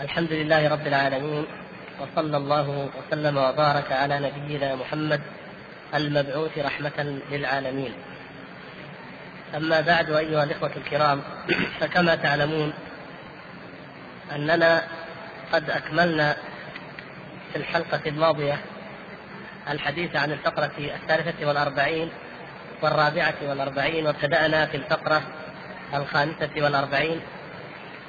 [0.00, 1.46] الحمد لله رب العالمين
[2.00, 5.20] وصلى الله وسلم وبارك على نبينا محمد
[5.94, 7.92] المبعوث رحمة للعالمين.
[9.56, 11.22] أما بعد أيها الإخوة الكرام
[11.80, 12.72] فكما تعلمون
[14.34, 14.82] أننا
[15.52, 16.36] قد أكملنا
[17.52, 18.58] في الحلقة الماضية
[19.70, 22.08] الحديث عن الفقرة الثالثة والأربعين
[22.82, 25.22] والرابعة والأربعين وابتدأنا في الفقرة
[25.94, 27.20] الخامسة والأربعين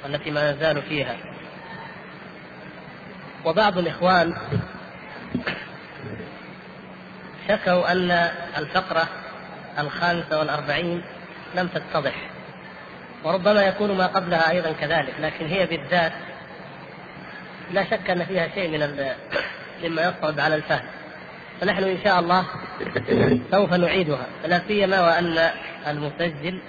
[0.04, 1.16] والتي ما نزال فيها
[3.46, 4.34] وبعض الإخوان
[7.48, 8.10] شكوا أن
[8.58, 9.08] الفقرة
[9.78, 11.02] الخامسة والأربعين
[11.54, 12.14] لم تتضح
[13.24, 16.12] وربما يكون ما قبلها أيضا كذلك لكن هي بالذات
[17.72, 19.10] لا شك أن فيها شيء من
[19.84, 20.86] مما يصعب على الفهم.
[21.60, 22.44] فنحن إن شاء الله
[23.50, 25.50] سوف نعيدها لا سيما وأن
[25.86, 26.60] المسجل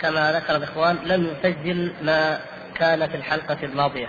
[0.00, 2.40] كما ذكر الإخوان لم يسجل ما
[2.74, 4.08] كان في الحلقة الماضية.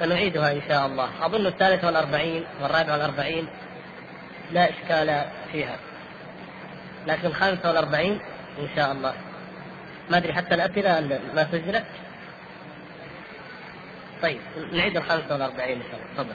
[0.00, 1.26] سنعيدها إن شاء الله.
[1.26, 3.48] أظن الثالثة والأربعين والرابعة والأربعين
[4.52, 5.76] لا إشكال فيها.
[7.06, 8.20] لكن الخامسة والأربعين
[8.58, 9.14] إن شاء الله.
[10.10, 11.86] ما أدري حتى الأسئلة ما سجلت.
[14.22, 14.40] طيب
[14.72, 16.14] نعيد الخامسة والأربعين إن شاء الله.
[16.14, 16.34] تفضل.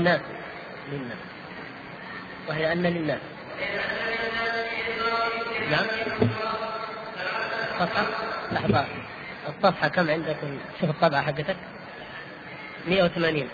[0.00, 0.20] للناس.
[0.92, 1.18] للناس.
[2.48, 3.20] وهي أن للناس.
[5.70, 5.86] نعم.
[7.78, 8.06] صفحة؟
[8.52, 8.84] لحظة
[9.48, 10.36] الصفحة كم عندك؟
[10.80, 11.56] شوف الطبعة حقتك.
[12.88, 13.48] 180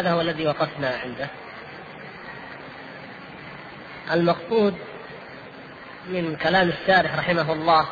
[0.00, 1.28] هذا هو الذي وقفنا عنده.
[4.12, 4.74] المقصود
[6.08, 7.86] من كلام الشارح رحمه الله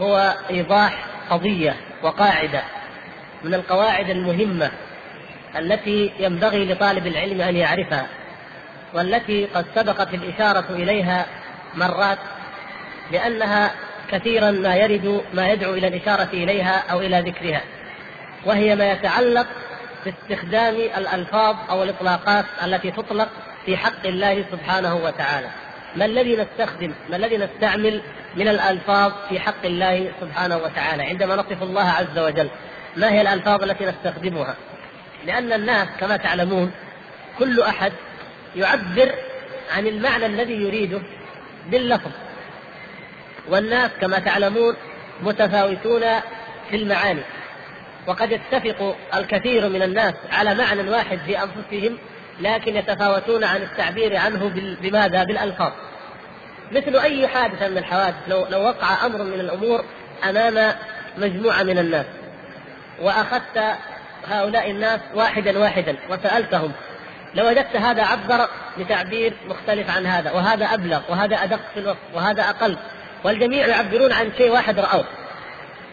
[0.00, 2.62] هو إيضاح قضية وقاعدة
[3.44, 4.70] من القواعد المهمة
[5.56, 8.06] التي ينبغي لطالب العلم أن يعرفها
[8.94, 11.26] والتي قد سبقت الإشارة إليها
[11.74, 12.18] مرات
[13.12, 13.70] لأنها
[14.10, 17.62] كثيرا ما يرد ما يدعو إلى الإشارة إليها أو إلى ذكرها
[18.46, 19.46] وهي ما يتعلق
[20.04, 23.28] باستخدام الألفاظ أو الإطلاقات التي تطلق
[23.66, 25.48] في حق الله سبحانه وتعالى.
[25.96, 28.02] ما الذي نستخدم؟ ما الذي نستعمل
[28.36, 32.48] من الألفاظ في حق الله سبحانه وتعالى؟ عندما نصف الله عز وجل
[32.96, 34.56] ما هي الألفاظ التي نستخدمها؟
[35.26, 36.72] لأن الناس كما تعلمون
[37.38, 37.92] كل أحد
[38.56, 39.14] يعبر
[39.76, 41.00] عن المعنى الذي يريده
[41.70, 42.10] باللفظ.
[43.48, 44.76] والناس كما تعلمون
[45.22, 46.02] متفاوتون
[46.70, 47.22] في المعاني.
[48.06, 51.98] وقد يتفق الكثير من الناس على معنى واحد في أنفسهم
[52.40, 54.52] لكن يتفاوتون عن التعبير عنه
[54.82, 55.72] بماذا؟ بالألفاظ.
[56.72, 59.84] مثل أي حادثه من الحوادث لو لو وقع أمر من الأمور
[60.28, 60.74] أمام
[61.18, 62.06] مجموعة من الناس
[63.02, 63.76] وأخذت
[64.26, 66.72] هؤلاء الناس واحدا واحدا وسألتهم
[67.34, 68.48] لوجدت هذا عبر
[68.78, 72.76] بتعبير مختلف عن هذا وهذا أبلغ وهذا أدق في الوقت وهذا أقل
[73.24, 75.04] والجميع يعبرون عن شيء واحد رأوه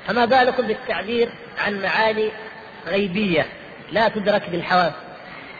[0.07, 1.30] فما بالكم بالتعبير
[1.65, 2.30] عن معاني
[2.88, 3.45] غيبية
[3.92, 4.94] لا تدرك بالحواس.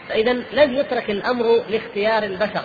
[0.08, 2.64] فإذا لم يترك الأمر لاختيار البشر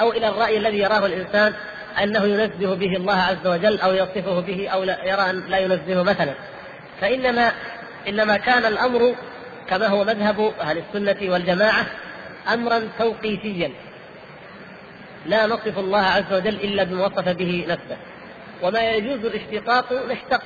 [0.00, 1.54] أو إلى الرأي الذي يراه الإنسان
[2.02, 6.02] أنه ينزه به الله عز وجل أو يصفه به أو لا يرى أن لا ينزهه
[6.02, 6.34] مثلا.
[7.00, 7.52] فانما
[8.08, 9.14] إنما كان الأمر
[9.68, 11.86] كما هو مذهب أهل السنة والجماعة
[12.52, 13.70] امرا توقيفيا
[15.26, 17.96] لا نصف الله عز وجل إلا بما وصف به نفسه.
[18.62, 20.42] وما يجوز الاشتقاق نشتق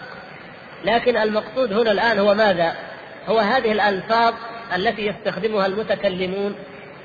[0.85, 2.75] لكن المقصود هنا الآن هو ماذا؟
[3.29, 4.35] هو هذه الألفاظ
[4.77, 6.55] التي يستخدمها المتكلمون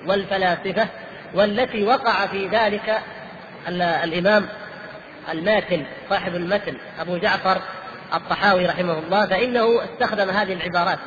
[0.08, 0.88] والفلاسفة
[1.34, 3.02] والتي وقع في ذلك
[4.04, 4.46] الإمام
[5.32, 7.62] الماتن صاحب المتن أبو جعفر
[8.14, 11.00] الطحاوي رحمه الله فإنه استخدم هذه العبارات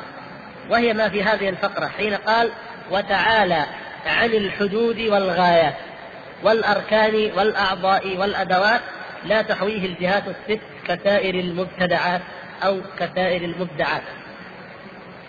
[0.69, 2.49] وهي ما في هذه الفقرة حين قال
[2.91, 3.65] وتعالى
[4.05, 5.75] عن الحدود والغايات
[6.43, 8.81] والأركان والأعضاء والأدوات
[9.25, 12.21] لا تحويه الجهات الست كسائر المبتدعات
[12.63, 14.01] أو كسائر المبدعات.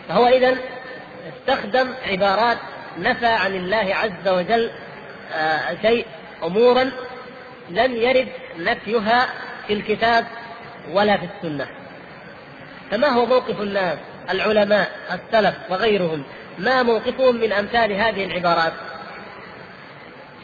[0.08, 0.56] فهو اذا
[1.28, 2.58] استخدم عبارات
[2.98, 4.70] نفى عن الله عز وجل
[5.34, 6.06] آه، شيء
[6.44, 6.90] امورا
[7.70, 8.28] لم يرد
[8.58, 9.26] نفيها
[9.66, 10.26] في الكتاب
[10.92, 11.66] ولا في السنة.
[12.90, 13.98] فما هو موقف الناس
[14.30, 16.22] العلماء السلف وغيرهم
[16.58, 18.72] ما موقفهم من أمثال هذه العبارات؟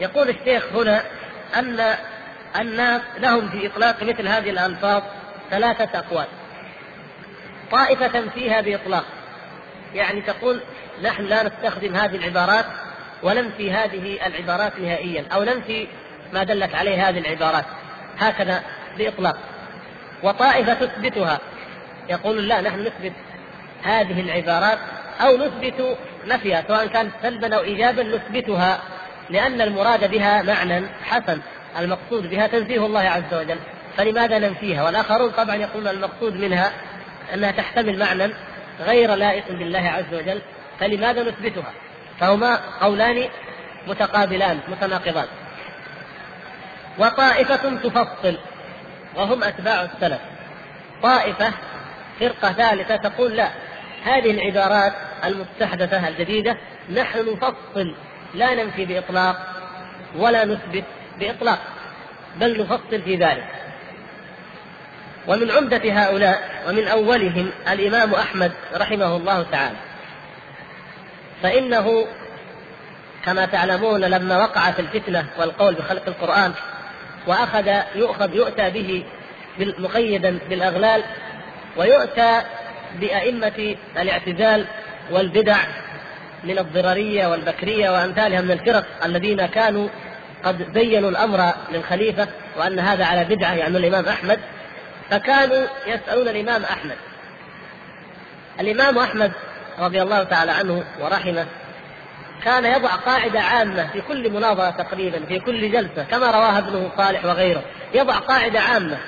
[0.01, 1.03] يقول الشيخ هنا
[1.59, 1.97] أن
[2.61, 5.03] الناس لهم في إطلاق مثل هذه الألفاظ
[5.51, 6.27] ثلاثة أقوال.
[7.71, 9.05] طائفة فيها بإطلاق.
[9.95, 10.61] يعني تقول
[11.03, 12.65] نحن لا نستخدم هذه العبارات
[13.23, 15.89] وننفي هذه العبارات نهائيا أو ننفي
[16.33, 17.65] ما دلت عليه هذه العبارات.
[18.19, 18.63] هكذا
[18.99, 19.39] بإطلاق.
[20.23, 21.39] وطائفة تثبتها.
[22.09, 23.13] يقول لا نحن نثبت
[23.83, 24.79] هذه العبارات
[25.21, 28.81] أو نثبت نفيها سواء كانت سلبا أو ايجابا نثبتها
[29.31, 31.41] لأن المراد بها معنى حسن.
[31.79, 33.59] المقصود بها تنزيه الله عز وجل.
[33.97, 36.73] فلماذا ننفيها؟ والآخرون طبعا يقولون المقصود منها
[37.35, 38.33] أنها تحتمل معنى
[38.81, 40.41] غير لائق بالله عز وجل
[40.81, 41.73] فلماذا نثبتها؟
[42.21, 43.29] فهما قولان
[43.87, 45.27] متقابلان متناقضان.
[46.99, 48.39] وطائفة تفصل
[49.17, 50.21] وهم أتباع السلف.
[51.03, 51.53] طائفة
[52.21, 53.49] فرقة ثالثة تقول لا
[54.05, 54.93] هذه العبارات
[55.25, 56.57] المستحدثة الجديدة
[56.91, 57.95] نحن نفصل
[58.35, 59.37] لا ننفي بإطلاق
[60.17, 60.85] ولا نثبت.
[61.21, 61.59] بإطلاق
[62.41, 63.47] بل نفصل في ذلك.
[65.27, 69.77] ومن عمدة هؤلاء ومن أولهم الإمام أحمد رحمه الله تعالى.
[71.43, 72.07] فإنه
[73.25, 76.53] كما تعلمون لما وقع في الفتنة والقول بخلق القرآن
[77.27, 79.05] وأخذ يؤخذ يؤتى به
[79.59, 81.03] مقيدا بالأغلال
[81.77, 82.43] ويؤتى
[83.01, 84.67] بأئمة الاعتزال
[85.11, 85.57] والبدع
[86.45, 89.89] من الضررية والبكرية وأمثالها من الفرق الذين كانوا
[90.45, 94.41] قد بينوا الأمر للخليفة وأن هذا على بدعة يعني الإمام أحمد
[95.11, 96.97] فكانوا يسألون الإمام أحمد.
[98.61, 99.33] الإمام أحمد
[99.79, 101.47] رضي الله تعالى عنه ورحمه
[102.45, 107.25] كان يضع قاعدة عامة في كل مناظرة تقريبا في كل جلسة كما رواها ابنه صالح
[107.25, 107.63] وغيره.
[107.95, 108.99] يضع قاعدة عامة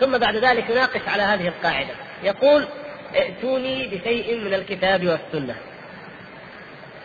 [0.00, 1.94] ثم بعد ذلك يناقش على هذه القاعدة.
[2.22, 2.68] يقول
[3.14, 5.54] ائتوني بشيء من الكتاب والسنة.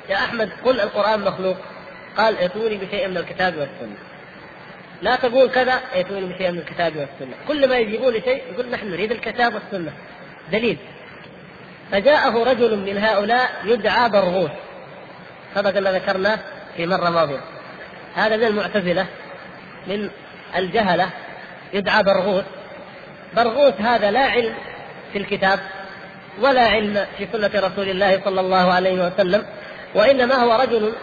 [0.09, 1.57] يا أحمد قل القرآن مخلوق.
[2.17, 3.97] قال ائتوني بشيء من الكتاب والسنة.
[5.01, 7.35] لا تقول كذا ائتوني بشيء من الكتاب والسنة.
[7.47, 9.93] كل ما يجيبون شيء يقول نحن نريد الكتاب والسنة.
[10.51, 10.77] دليل.
[11.91, 14.51] فجاءه رجل من هؤلاء يدعى برغوث.
[15.55, 16.39] سبق أن ذكرناه
[16.77, 17.41] في مرة ماضية.
[18.15, 19.05] هذا من المعتزلة
[19.87, 20.09] من
[20.55, 21.09] الجهلة
[21.73, 22.45] يدعى برغوث.
[23.35, 24.53] برغوث هذا لا علم
[25.13, 25.59] في الكتاب
[26.41, 29.45] ولا علم في سنة رسول الله صلى الله عليه وسلم
[29.95, 30.93] وإنما هو رجل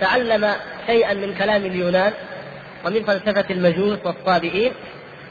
[0.00, 0.54] تعلم
[0.86, 2.12] شيئا من كلام اليونان
[2.84, 4.72] ومن فلسفة المجوس والصابئين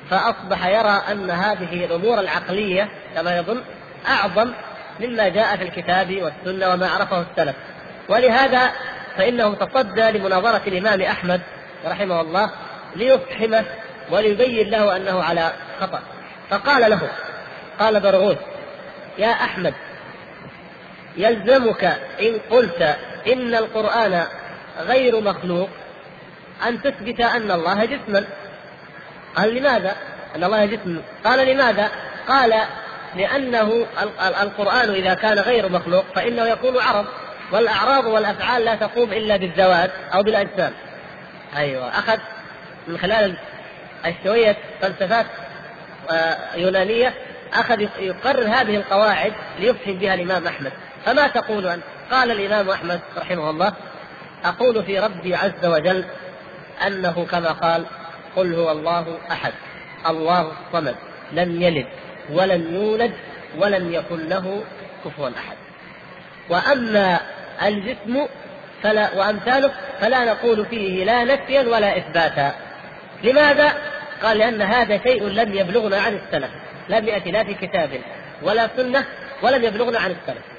[0.10, 3.62] فأصبح يرى أن هذه الأمور العقلية كما يظن
[4.08, 4.52] أعظم
[5.00, 7.56] مما جاء في الكتاب والسنة وما عرفه السلف.
[8.10, 8.72] ولهذا
[9.18, 11.42] فإنه تصدى لمناظرة الإمام أحمد
[11.86, 12.52] رحمه الله
[12.96, 13.66] ليفحمه
[14.12, 16.00] وليبين له أنه على خطأ.
[16.50, 17.10] فقال له
[17.80, 18.38] قال برغوث
[19.18, 19.74] يا أحمد
[21.18, 21.84] يلزمك
[22.22, 22.96] إن قلت
[23.28, 24.24] إن القرآن
[24.80, 25.70] غير مخلوق
[26.68, 28.26] أن تثبت أن الله جسما
[29.36, 29.96] قال لماذا؟
[30.36, 31.92] أن الله جسم قال لماذا؟
[32.28, 32.54] قال
[33.16, 33.86] لأنه
[34.42, 37.06] القرآن إذا كان غير مخلوق فإنه يكون عرض
[37.52, 40.74] والأعراض والأفعال لا تقوم إلا بالذوات أو بالأجسام
[41.58, 42.18] أيوة أخذ
[42.88, 43.38] من خلال
[44.24, 45.26] شوية فلسفات
[46.12, 47.14] آه، يونانية
[47.54, 50.72] أخذ يقرر هذه القواعد ليفهم بها الإمام أحمد
[51.06, 53.74] فما تقول أنت؟ قال الإمام أحمد رحمه الله
[54.46, 56.06] أقول في ربي عز وجل
[56.88, 57.86] أنه كما قال
[58.36, 59.54] قل هو الله أحد
[60.10, 60.96] الله الصمد
[61.32, 61.88] لم يلد
[62.32, 63.14] ولم يولد
[63.58, 64.64] ولم يكن له
[65.06, 65.58] كفوا أحد.
[66.50, 67.20] وأما
[67.64, 68.26] الجسم
[68.84, 72.56] فلا وأمثاله فلا نقول فيه لا نفيا ولا إثباتا.
[73.24, 73.74] لماذا؟
[74.24, 76.52] قال لأن هذا شيء لم يبلغنا عن السلف
[76.90, 77.90] لم يأتي لا في كتاب
[78.42, 79.06] ولا سنة
[79.42, 80.57] ولم يبلغنا عن السلف.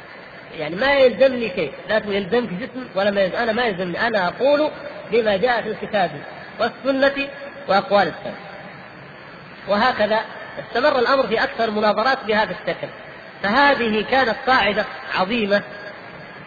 [0.56, 4.70] يعني ما يلزمني شيء لا يلزمك جسم ولا ما يلزم أنا ما يلزمني أنا أقول
[5.12, 6.10] بما جاء في الكتاب
[6.60, 7.28] والسنة
[7.68, 8.38] وأقوال السلف
[9.68, 10.20] وهكذا
[10.58, 12.88] استمر الأمر في أكثر مناظرات بهذا الشكل.
[13.42, 15.62] فهذه كانت قاعدة عظيمة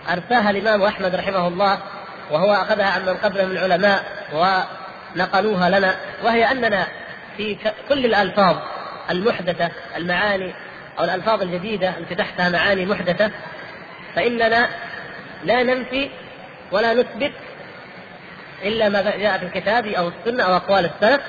[0.09, 1.79] أرساها الإمام أحمد رحمه الله
[2.31, 4.03] وهو أخذها عن من قبله من العلماء
[4.33, 6.87] ونقلوها لنا وهي أننا
[7.37, 7.57] في
[7.89, 8.55] كل الألفاظ
[9.09, 10.53] المحدثة المعاني
[10.99, 13.31] أو الألفاظ الجديدة التي تحتها معاني محدثة
[14.15, 14.69] فإننا
[15.43, 16.09] لا ننفي
[16.71, 17.31] ولا نثبت
[18.63, 21.21] إلا ما جاء في الكتاب أو السنة أو أقوال السلف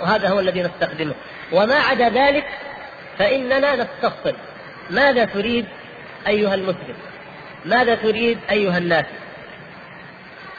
[0.00, 1.14] وهذا هو الذي نستخدمه.
[1.52, 2.44] وما عدا ذلك
[3.18, 4.34] فإننا نستفصل.
[4.90, 5.66] ماذا تريد
[6.26, 6.94] أيها المسلم؟
[7.64, 9.04] ماذا تريد أيها الناس؟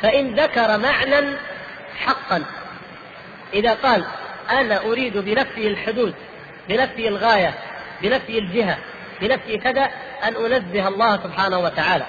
[0.01, 1.37] فإن ذكر معنى
[1.97, 2.43] حقا.
[3.53, 4.05] إذا قال
[4.51, 6.13] أنا أريد بنفسي الحدود
[6.69, 7.53] بنفسي الغاية
[8.01, 8.77] بنفسي الجهة
[9.21, 9.89] بنفسي كذا
[10.23, 12.05] أن أنزه الله سبحانه وتعالى.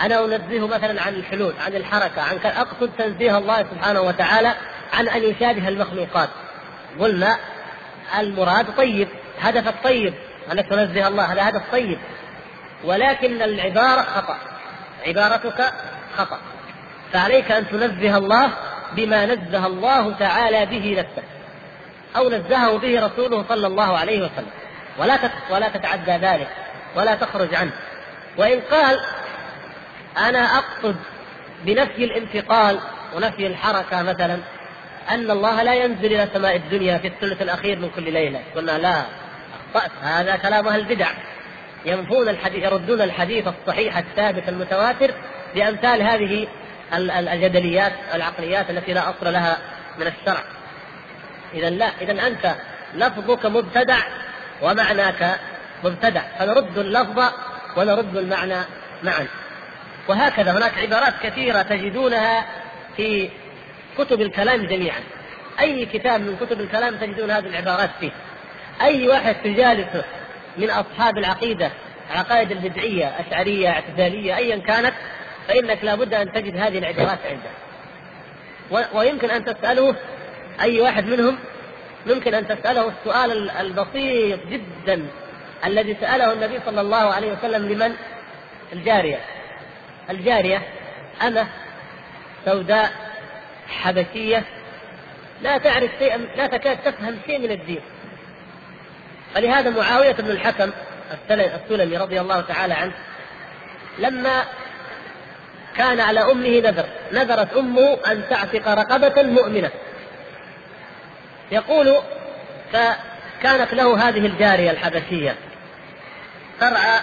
[0.00, 4.54] أنا أنزهه مثلا عن الحلول عن الحركة عن أقصد تنزيه الله سبحانه وتعالى
[4.92, 6.28] عن أن يشابه المخلوقات.
[7.00, 7.38] قلنا
[8.18, 9.08] المراد طيب
[9.40, 10.14] هدفك طيب
[10.52, 11.98] أنك تنزه الله هذا هدف طيب.
[12.84, 14.36] ولكن العبارة خطأ.
[15.06, 15.72] عبارتك
[16.16, 16.38] خطأ.
[17.12, 18.50] فعليك أن تنزه الله
[18.96, 21.22] بما نزه الله تعالى به نفسه
[22.16, 24.63] أو نزهه به رسوله صلى الله عليه وسلم.
[24.98, 25.18] ولا
[25.50, 26.48] ولا تتعدى ذلك
[26.96, 27.72] ولا تخرج عنه.
[28.36, 29.00] وإن قال
[30.18, 30.96] أنا أقصد
[31.64, 32.78] بنفي الانتقال
[33.16, 34.38] ونفي الحركة مثلا
[35.10, 38.40] أن الله لا ينزل إلى سماء الدنيا في الثلث الأخير من كل ليلة.
[38.56, 39.02] قلنا لا
[39.74, 39.90] أخطأت.
[40.02, 41.08] هذا كلام أهل البدع.
[41.86, 45.14] ينفون الحديث يردون الحديث الصحيح الثابت المتواتر
[45.54, 46.46] بأمثال هذه
[47.32, 49.58] الجدليات العقليات التي لا أصل لها
[49.98, 50.42] من الشرع.
[51.54, 52.54] إذا لا إذا أنت
[52.94, 53.98] لفظك مبتدع
[54.62, 55.40] ومعناك
[55.84, 57.32] مبتدع فنرد اللفظ
[57.76, 58.60] ونرد المعنى
[59.02, 59.26] معا.
[60.08, 62.44] وهكذا هناك عبارات كثيرة تجدونها
[62.96, 63.30] في
[63.98, 65.00] كتب الكلام جميعا.
[65.60, 68.10] أي كتاب من كتب الكلام تجدون هذه العبارات فيه.
[68.82, 70.04] أي واحد تجالسه
[70.58, 71.70] من أصحاب العقيدة
[72.12, 74.92] العقائد البدعية أشعرية اعتزالية أيا كانت
[75.48, 77.50] فإنك لابد أن تجد هذه العبارات عنده.
[78.94, 79.94] ويمكن أن تسأله
[80.60, 81.38] أي واحد منهم
[82.06, 85.06] ممكن أن تسأله السؤال البسيط جدا
[85.64, 87.94] الذي سأله النبي صلى الله عليه وسلم لمن؟
[88.72, 89.18] الجارية.
[90.10, 90.62] الجارية
[91.22, 91.46] أمة
[92.44, 92.92] سوداء
[93.68, 94.42] حبشية
[95.42, 97.80] لا تعرف شيئا لا تكاد تفهم شيء من الدين.
[99.34, 100.70] فلهذا معاوية بن الحكم
[101.30, 102.92] السلمي رضي الله تعالى عنه
[103.98, 104.44] لما
[105.76, 109.70] كان على أمه نذر نذرت أمه أن تعتق رقبة مؤمنة.
[111.54, 111.98] يقول
[112.72, 115.34] فكانت له هذه الجارية الحبشية
[116.60, 117.00] ترعى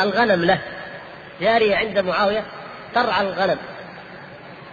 [0.00, 0.58] الغنم له.
[1.40, 2.44] جارية عند معاوية
[2.94, 3.58] ترعى الغنم.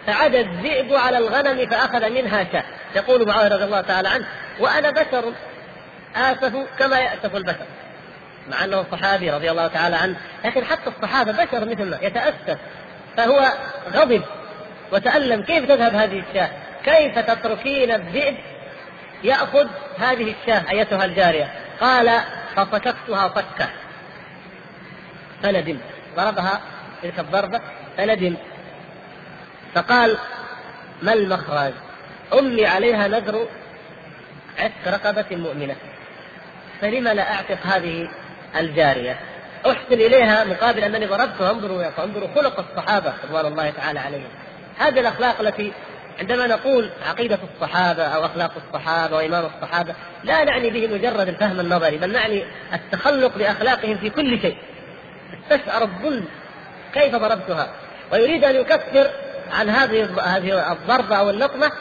[0.08, 2.64] فعاد الذئب على الغنم فأخذ منها شاة.
[2.96, 4.26] يقول معاوية رضي الله تعالى عنه
[4.60, 5.34] وأنا بشر
[6.16, 7.66] آسف كما يأسف البشر.
[8.50, 12.58] مع أنه صحابي رضي الله تعالى عنه لكن حتى الصحابة بشر مثلنا يتأسف.
[13.18, 13.54] فهو
[13.94, 14.22] غضب
[14.92, 16.50] وتألم كيف تذهب هذه الشاة؟
[16.88, 18.38] كيف تتركين الذئب
[19.24, 19.68] يأخذ
[20.00, 21.52] هذه الشاة أيتها الجارية؟
[21.82, 22.22] قال
[22.56, 23.70] فصككتها صكة
[25.44, 25.78] فندم.
[26.16, 26.62] ضربها
[27.04, 27.62] تلك الضربة
[27.98, 28.36] فندم.
[29.76, 30.18] فقال
[31.02, 31.74] ما المخرج؟
[32.40, 33.48] أمي عليها نذر
[34.60, 35.76] عتق رقبة مؤمنة.
[36.82, 38.10] فلم لا أعتق هذه
[38.56, 39.20] الجارية؟
[39.66, 41.52] أحسن إليها مقابل أنني ضربتها.
[41.52, 44.30] انظروا انظروا خلق الصحابة رضوان الله تعالى عليهم.
[44.80, 45.74] هذه الأخلاق التي
[46.20, 51.98] عندما نقول عقيدة الصحابة أو أخلاق الصحابة وإمام الصحابة لا نعني به مجرد الفهم النظري
[51.98, 54.58] بل نعني التخلق بأخلاقهم في كل شيء.
[55.34, 56.26] استشعر الظلم
[56.94, 57.70] كيف ضربتها.
[58.12, 59.10] ويريد أن يكفر
[59.52, 61.72] عن هذه هذه الضربة أو اللطمة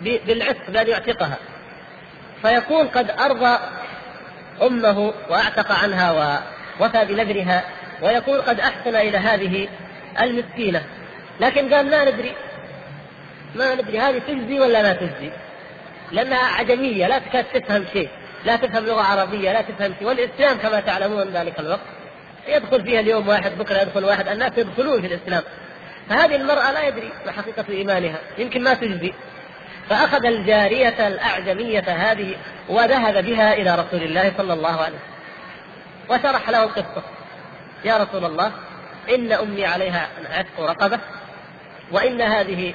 [0.00, 1.36] بالعتق بأن يعتقها.
[2.42, 3.58] فيكون قد أرضى
[4.62, 6.12] أمه وأعتق عنها
[6.80, 7.64] ووفى بنذرها
[8.02, 9.68] ويكون قد أحسن إلى هذه
[10.20, 10.82] المسكينة.
[11.40, 12.34] لكن قال ما ندري.
[13.54, 15.30] ما ندري هذه تجزي ولا لا تجزي.
[16.12, 18.08] لأنها عجمية لا تكاد تفهم شيء
[18.44, 20.08] لا تفهم لغة عربية لا تفهم شيء.
[20.08, 21.80] والإسلام كما تعلمون ذلك الوقت
[22.48, 25.42] يدخل فيها اليوم واحد بكرة يدخل واحد الناس يدخلون في الإسلام.
[26.08, 29.12] فهذه المرأة لا يدري ما حقيقة إيمانها يمكن ما تجزي.
[29.88, 32.36] فأخذ الجارية الأعجمية هذه
[32.68, 35.14] وذهب بها إلى رسول الله صلى الله عليه وسلم.
[36.10, 37.02] وشرح له القصة
[37.84, 38.52] يا رسول الله
[39.14, 40.98] إن أمي عليها عتق رقبة
[41.92, 42.74] وإن هذه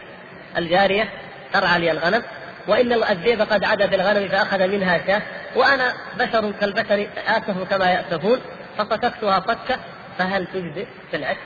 [0.58, 1.10] الجارية
[1.53, 2.24] ترعى لي الغنم
[2.68, 5.22] وإن الذئب قد عدا بالغنم فأخذ منها شاة
[5.56, 8.39] وأنا بشر كالبشر آسف كما يأسفون
[8.77, 9.79] فصككتها صكة
[10.18, 11.39] فهل تجزئ في العتق؟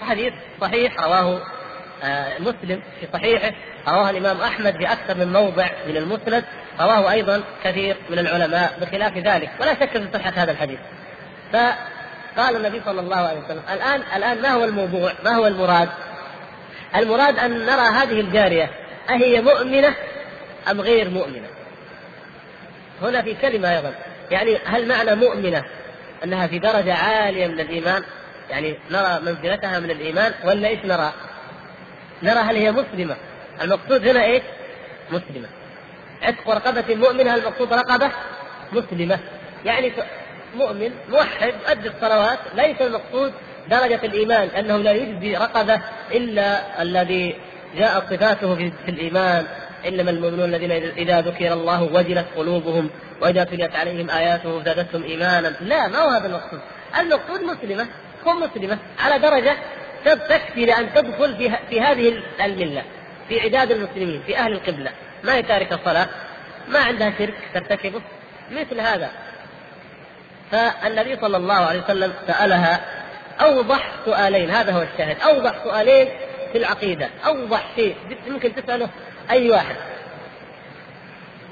[0.00, 1.40] حديث صحيح رواه
[2.02, 3.52] آه، مسلم في صحيحه
[3.88, 6.44] رواه الإمام أحمد في أكثر من موضع من المسند
[6.80, 10.78] رواه أيضا كثير من العلماء بخلاف ذلك ولا شك في صحة هذا الحديث
[11.52, 15.88] فقال النبي صلى الله عليه وسلم الآن الآن ما هو الموضوع؟ ما هو المراد؟
[16.96, 18.70] المراد أن نرى هذه الجارية
[19.10, 19.94] أهي مؤمنة
[20.70, 21.48] أم غير مؤمنة؟
[23.02, 23.94] هنا في كلمة أيضا
[24.30, 25.64] يعني هل معنى مؤمنة
[26.24, 28.02] أنها في درجة عالية من الإيمان
[28.50, 31.12] يعني نرى منزلتها من الإيمان ولا إيش نرى؟
[32.22, 33.16] نرى هل هي مسلمة
[33.62, 34.42] المقصود هنا إيش؟
[35.10, 35.48] مسلمة
[36.22, 38.10] عتق رقبة مؤمنة المقصود رقبة
[38.72, 39.18] مسلمة
[39.64, 39.92] يعني
[40.56, 43.32] مؤمن موحد يؤدي الصلوات ليس المقصود
[43.70, 45.80] درجة الإيمان أنه لا يجزي رقبة
[46.12, 47.36] إلا الذي
[47.76, 49.46] جاءت صفاته في الإيمان.
[49.86, 52.90] إنما المؤمنون الذين إذا ذكر الله وجلت قلوبهم
[53.22, 55.52] وإذا تليت عليهم آياته زادتهم إيمانا.
[55.60, 56.60] لا ما هو هذا المقصود؟
[56.98, 57.86] المقصود مسلمة
[58.24, 59.56] كن مسلمة على درجة
[60.04, 62.82] تكفي لأن تدخل في, في هذه الملة
[63.28, 64.90] في عداد المسلمين في أهل القبلة.
[65.24, 66.06] ما هي تاركة الصلاة؟
[66.68, 68.00] ما عندها شرك ترتكبه؟
[68.50, 69.10] مثل هذا.
[70.50, 72.80] فالنبي صلى الله عليه وسلم سألها
[73.42, 75.20] أوضح سؤالين هذا هو الشاهد.
[75.20, 76.08] أوضح سؤالين
[76.52, 77.08] في العقيدة.
[77.26, 77.96] أوضح شيء
[78.28, 78.88] ممكن تسأله
[79.30, 79.76] أي واحد.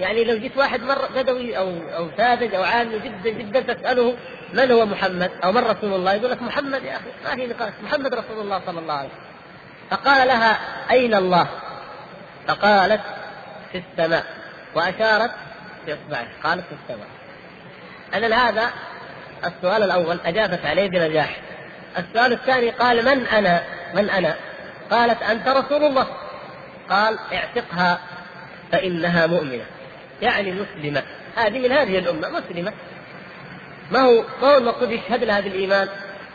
[0.00, 4.16] يعني لو جيت واحد مر بدوي أو أو ساذج أو عامي جدا جدا تسأله
[4.54, 7.72] من هو محمد؟ أو من رسول الله؟ يقول لك محمد يا أخي ما في نقاش.
[7.82, 9.22] محمد رسول الله صلى الله عليه وسلم.
[9.90, 10.58] فقال لها
[10.90, 11.46] أين الله؟
[12.48, 13.00] فقالت
[13.72, 14.24] في السماء.
[14.74, 15.30] وأشارت
[15.86, 17.08] باصبعها قالت في السماء.
[18.14, 18.70] أنا هذا
[19.44, 21.36] السؤال الأول أجابت عليه بنجاح.
[21.98, 23.62] السؤال الثاني قال من أنا؟
[23.94, 24.34] من أنا؟
[24.90, 26.06] قالت أنت رسول الله.
[26.90, 28.00] قال اعتقها
[28.72, 29.64] فإنها مؤمنة.
[30.22, 31.02] يعني مسلمة.
[31.36, 32.72] هذه من هذه الأمة مسلمة.
[33.90, 35.88] ما هو ما هو المقصود يشهد لها بالإيمان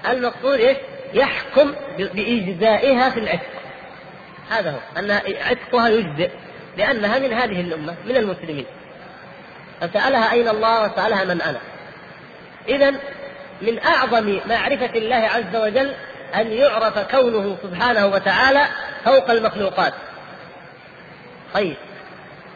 [0.10, 0.78] المقصود إيش؟
[1.14, 3.50] يحكم بإجزائها في العتق.
[4.50, 5.00] هذا هو.
[5.00, 5.12] أن
[5.42, 6.30] عتقها يجزئ
[6.78, 8.66] لأنها من هذه الأمة من المسلمين.
[9.82, 11.60] فسألها أين الله وسألها من أنا.
[12.70, 12.94] إذا
[13.62, 15.94] من أعظم معرفة الله عز وجل
[16.36, 18.66] أن يعرف كونه سبحانه وتعالى
[19.06, 19.94] فوق المخلوقات.
[21.54, 21.76] طيب.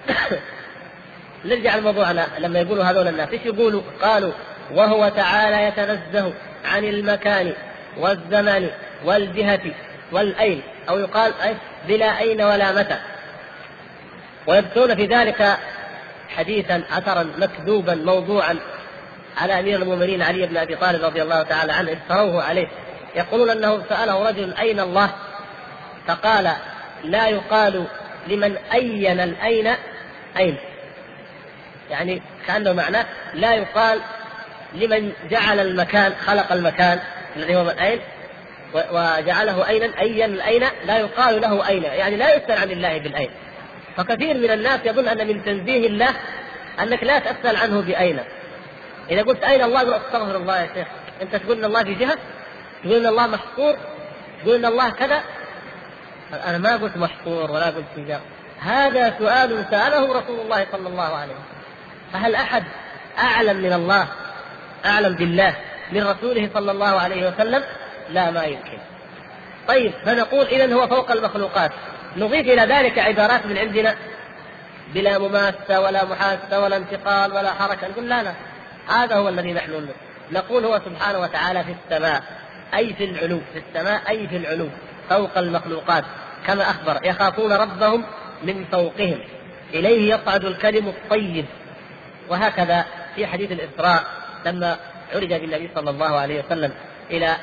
[1.45, 4.31] نرجع لموضوعنا لما يقولوا هذول الناس إيش يقولوا؟ قالوا
[4.73, 6.33] وهو تعالى يتنزه
[6.65, 7.53] عن المكان
[7.97, 8.69] والزمان
[9.05, 9.62] والجهة
[10.12, 10.62] والأين.
[10.89, 11.33] أو يقال
[11.88, 12.97] بلا أين ولا متى.
[14.47, 15.57] ويذكرون في ذلك
[16.29, 18.60] حديثا أثرا مكذوبا موضوعا.
[19.38, 22.67] على أمير المؤمنين علي بن أبي طالب رضي الله تعالى عنه افتروه عليه.
[23.15, 25.10] يقولون أنه سأله رجل أين الله؟
[26.08, 26.52] فقال
[27.04, 27.86] لا يقال
[28.28, 29.73] لمن أين الأين
[30.38, 30.58] أين.
[31.89, 34.00] يعني كأنه معناه لا يقال
[34.73, 37.00] لمن جعل المكان خلق المكان
[37.36, 38.00] الذي هو أين
[38.73, 41.84] وجعله أينا أيا الأين لا يقال له أين.
[41.84, 43.30] يعني لا يسأل عن الله بالأين.
[43.97, 46.10] فكثير من الناس يظن أن من تنزيه الله
[46.80, 48.19] أنك لا تسأل عنه بأين.
[49.11, 50.87] إذا قلت أين الله يقول أستغفر الله يا شيخ؟
[51.21, 52.17] أنت تقول أن الله في جهة
[52.83, 53.77] تقول أن الله محصور
[54.43, 55.21] تقول أن الله كذا.
[56.45, 58.21] أنا ما قلت محصور ولا قلت في جهة.
[58.59, 61.57] هذا سؤال سأله رسول الله صلى الله عليه وسلم.
[62.13, 62.63] فهل أحد
[63.19, 64.07] أعلم من الله
[64.85, 65.55] أعلم بالله
[65.91, 67.63] من رسوله صلى الله عليه وسلم؟
[68.09, 68.79] لا ما يمكن.
[69.67, 71.71] طيب فنقول اذا هو فوق المخلوقات.
[72.17, 73.95] نضيف إلى ذلك عبارات من عندنا.
[74.93, 77.87] بلا مماسة ولا محاسة ولا انتقال ولا حركة.
[77.87, 78.33] نقول لا لا.
[78.88, 79.88] هذا هو الذي نحن
[80.32, 82.23] نقول هو سبحانه وتعالى في السماء
[82.73, 84.69] أي في العلو في السماء أي في العلو
[85.10, 86.04] فوق المخلوقات
[86.47, 88.04] كما أخبر يخافون ربهم
[88.43, 89.19] من فوقهم
[89.73, 91.45] إليه يصعد الكلم الطيب.
[92.30, 94.04] وهكذا في حديث الإسراء
[94.45, 94.78] لما
[95.13, 96.71] عرج بالنبي صلى الله عليه وسلم
[97.12, 97.36] إلى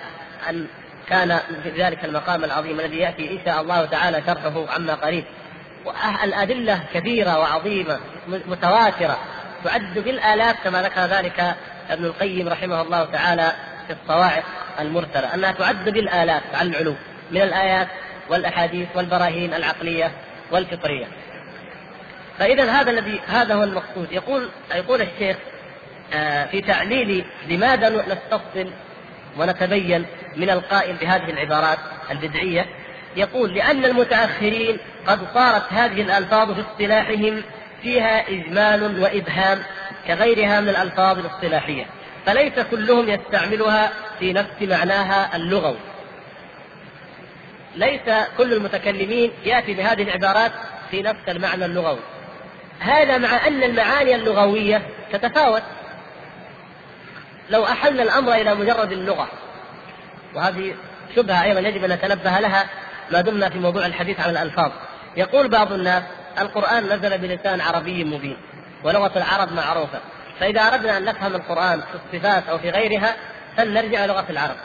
[0.50, 0.66] أن
[1.08, 5.24] كان في ذلك المقام العظيم الذي يأتي إن شاء الله تعالى شرحه عما قريب.
[6.24, 9.18] الأدلة كثيرة وعظيمة متواترة.
[9.64, 11.54] تعد بالآلاف كما ذكر ذلك
[11.90, 13.52] ابن القيم رحمه الله تعالى
[13.86, 14.44] في الصواعق
[14.80, 15.34] المرسلة.
[15.34, 16.94] أنها تعد بالآلاف على العلو
[17.30, 17.88] من الآيات
[18.28, 20.10] والأحاديث والبراهين العقلية
[20.50, 21.06] والفطرية.
[22.38, 24.12] فإذا هذا الذي هذا هو المقصود.
[24.12, 25.36] يقول يقول الشيخ
[26.14, 28.70] آه، في تعليل لماذا نستفصل
[29.36, 31.78] ونتبين من القائل بهذه العبارات
[32.10, 32.66] البدعية؟
[33.16, 37.42] يقول لأن المتأخرين قد صارت هذه الألفاظ في اصطلاحهم
[37.84, 39.62] فيها إجمال وإبهام
[40.06, 41.86] كغيرها من الألفاظ الاصطلاحية
[42.26, 45.78] فليس كلهم يستعملها في نفس معناها اللغوي.
[47.76, 48.00] ليس
[48.38, 50.52] كل المتكلمين يأتي بهذه العبارات
[50.90, 51.98] في نفس المعنى اللغوي.
[52.80, 55.62] هذا مع أن المعاني اللغوية تتفاوت.
[57.50, 59.28] لو أحلنا الأمر إلى مجرد اللغة
[60.34, 60.74] وهذه
[61.16, 62.66] شبهة أيضا يجب أن نتنبه لها
[63.10, 64.70] ما دمنا في موضوع الحديث عن الألفاظ.
[65.16, 66.02] يقول بعض الناس
[66.38, 68.36] القرآن نزل بلسان عربي مبين
[68.82, 70.00] ولغة العرب معروفة.
[70.40, 73.16] فإذا أردنا أن نفهم القرآن في الصفات أو في غيرها
[73.56, 74.56] فلنرجع لغة العرب.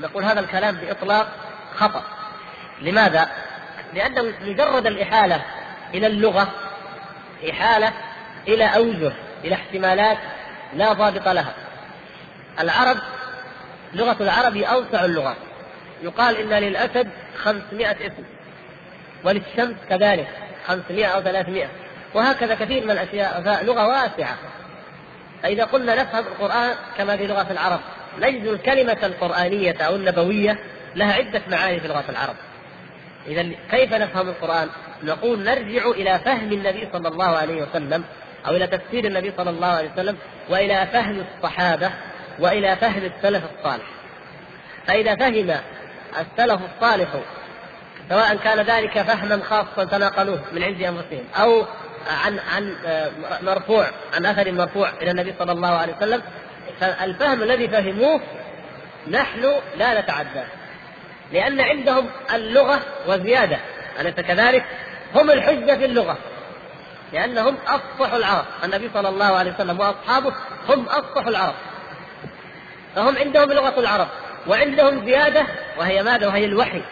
[0.00, 1.28] نقول هذا الكلام بإطلاق
[1.74, 2.02] خطأ.
[2.80, 3.28] لماذا؟
[3.94, 5.42] لأن مجرد الإحالة
[5.94, 6.48] إلى اللغة
[7.50, 7.92] إحالة
[8.48, 9.12] إلى أوجه
[9.44, 10.18] إلى احتمالات
[10.74, 11.54] لا ضابط لها.
[12.60, 12.96] العرب
[13.94, 15.36] لغة العرب أوسع اللغات
[16.02, 18.24] يقال إن للأسد خمسمائة اسم
[19.24, 20.43] وللشمس كذلك.
[20.66, 21.68] خمسمائة أو ثلاثمائة.
[22.14, 24.36] وهكذا كثير من الأشياء فلغة واسعة.
[25.42, 27.80] فإذا قلنا نفهم القرآن كما في لغة العرب
[28.18, 30.58] نجد الكلمة القرآنية أو النبوية
[30.96, 32.34] لها عدة معاني في لغة العرب.
[33.26, 34.68] إذا كيف نفهم القرآن؟
[35.02, 38.04] نقول نرجع إلى فهم النبي صلى الله عليه وسلم
[38.46, 40.16] أو إلى تفسير النبي صلى الله عليه وسلم
[40.48, 41.90] وإلى فهم الصحابة
[42.38, 43.84] وإلى فهم السلف الصالح.
[44.86, 45.60] فإذا فهم
[46.20, 47.08] السلف الصالح
[48.08, 51.66] سواء كان ذلك فهما خاصا تناقلوه من عند أنفسهم أو
[52.24, 52.76] عن عن
[53.42, 56.22] مرفوع عن أثر مرفوع إلى النبي صلى الله عليه وسلم.
[56.80, 58.20] فالفهم الذي فهموه
[59.10, 60.46] نحن لا نتعداه
[61.32, 63.58] لأن عندهم اللغة وزيادة.
[64.00, 64.64] أليس كذلك؟
[65.14, 66.18] هم الحجة في اللغة
[67.12, 68.44] لأنهم افصح العرب.
[68.64, 70.32] النبي صلى الله عليه وسلم وأصحابه
[70.68, 71.54] هم افصح العرب.
[72.94, 74.08] فهم عندهم لغة العرب
[74.46, 75.46] وعندهم زيادة
[75.78, 76.82] وهي ماذا؟ وهي الوحي.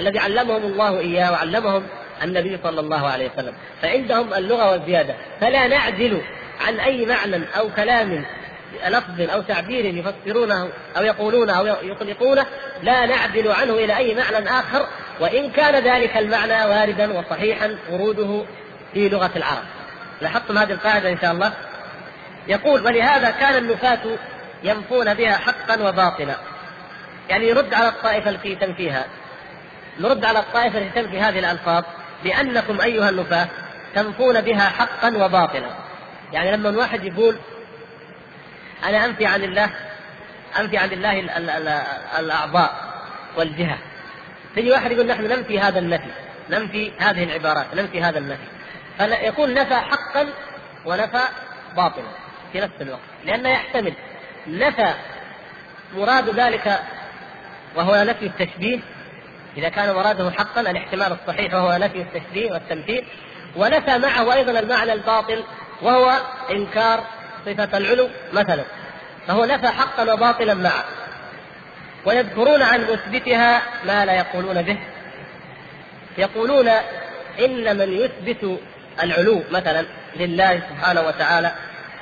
[0.00, 1.82] الذي علمهم الله إياه وعلمهم
[2.22, 6.22] النبي صلى الله عليه وسلم فعندهم اللغة والزيادة فلا نعدل
[6.60, 8.24] عن أي معنى أو كلام
[8.88, 12.46] لفظ أو تعبير يفسرونه أو يقولونه أو يطلقونه
[12.82, 14.86] لا نعدل عنه إلى أي معنى آخر
[15.20, 18.44] وإن كان ذلك المعنى واردا وصحيحا وروده
[18.94, 19.64] في لغة العرب.
[20.20, 21.52] لاحظتم هذه القاعدة إن شاء الله؟
[22.48, 23.98] يقول ولهذا كان النفاة
[24.62, 26.34] ينفون بها حقا وباطلا.
[27.28, 29.04] يعني يرد على الطائفة التي تنفيها
[30.00, 31.84] نرد على الطائفة التي تنفي هذه الألفاظ
[32.24, 33.48] بأنكم أيها النفاة
[33.94, 35.70] تنفون بها حقا وباطلا.
[36.32, 37.36] يعني لما واحد يقول
[38.84, 39.70] أنا أنفي عن الله
[40.60, 41.20] أنفي عن الله
[42.18, 42.74] الأعضاء
[43.36, 43.78] والجهة.
[44.56, 46.10] تجي واحد يقول نحن ننفي هذا النفي
[46.50, 48.46] ننفي هذه العبارات ننفي هذا النفي.
[48.98, 50.26] فيكون نفى حقا
[50.84, 51.22] ونفى
[51.76, 52.08] باطلا
[52.52, 53.94] في نفس الوقت لأنه يحتمل.
[54.46, 54.94] نفى
[55.96, 56.80] مراد ذلك
[57.76, 58.80] وهو نفي التشبيه
[59.56, 63.04] إذا كان مراده حقا الاحتمال الصحيح وهو نفي التشبيه والتمثيل.
[63.56, 65.44] ونفى معه أيضا المعنى الباطل
[65.82, 66.12] وهو
[66.50, 67.04] إنكار
[67.46, 68.64] صفة العلو مثلا.
[69.26, 70.84] فهو نفى حقا وباطلا معه.
[72.04, 74.78] ويذكرون عن مثبتها ما لا يقولون به.
[76.18, 76.68] يقولون
[77.38, 78.60] إن من يثبت
[79.02, 79.84] العلو مثلا
[80.16, 81.52] لله سبحانه وتعالى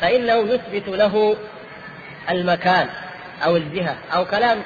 [0.00, 1.37] فإنه يثبت له
[2.30, 2.88] المكان
[3.44, 4.62] أو الجهة أو كلام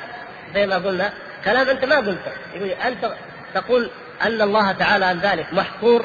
[0.55, 1.13] زي ما قلنا
[1.45, 2.33] كلام أنت ما قلته.
[2.55, 3.13] يقول أنت
[3.55, 3.91] تقول
[4.23, 6.05] أن الله تعالى عن ذلك محصور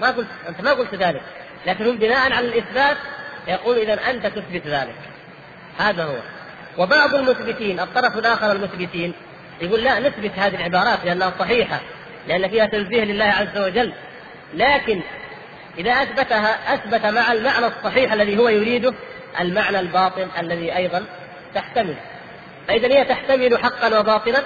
[0.00, 1.22] ما قلت أنت ما قلت ذلك.
[1.66, 2.96] لكن هم بناء على الإثبات
[3.48, 4.96] يقول اذا أنت تثبت ذلك.
[5.78, 6.16] هذا هو.
[6.78, 9.14] وبعض المثبتين الطرف الآخر المثبتين
[9.60, 11.80] يقول لا نثبت هذه العبارات لأنها صحيحة
[12.28, 13.92] لأن فيها تنزيه لله عز وجل.
[14.54, 15.00] لكن
[15.78, 18.94] إذا أثبتها أثبت مع المعنى الصحيح الذي هو يريده
[19.40, 21.04] المعنى الباطل الذي أيضا
[21.54, 21.96] تحتمل.
[22.68, 24.42] فإذا هي تحتمل حقا وباطلا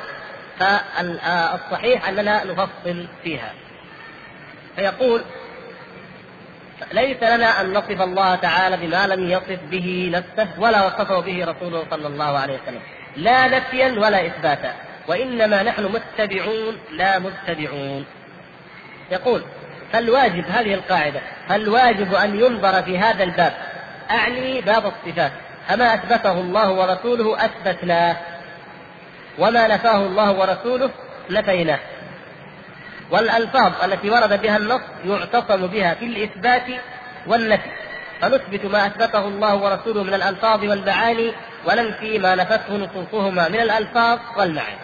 [0.58, 3.52] فالصحيح أننا نفصل فيها.
[4.76, 5.22] فيقول
[6.92, 11.86] ليس لنا أن نصف الله تعالى بما لم يصف به نفسه ولا وصفه به رسوله
[11.90, 12.80] صلى الله عليه وسلم.
[13.16, 14.74] لا نفيا ولا إثباتا
[15.08, 18.06] وإنما نحن متبعون لا مبتدعون.
[19.10, 19.44] يقول
[19.92, 23.52] فالواجب هذه القاعدة فالواجب أن ينظر في هذا الباب.
[24.10, 25.32] أعني باب الصفات.
[25.68, 28.16] فما أثبته الله ورسوله أثبتناه
[29.38, 30.90] وما نفاه الله ورسوله
[31.30, 31.78] نفيناه.
[33.10, 36.62] والألفاظ التي ورد بها النص يعتصم بها في الإثبات
[37.26, 37.70] والنفي.
[38.20, 41.32] فنثبت ما أثبته الله ورسوله من الألفاظ والمعاني
[41.66, 44.78] وننفي ما نفته نصوصهما من الألفاظ والمعاني.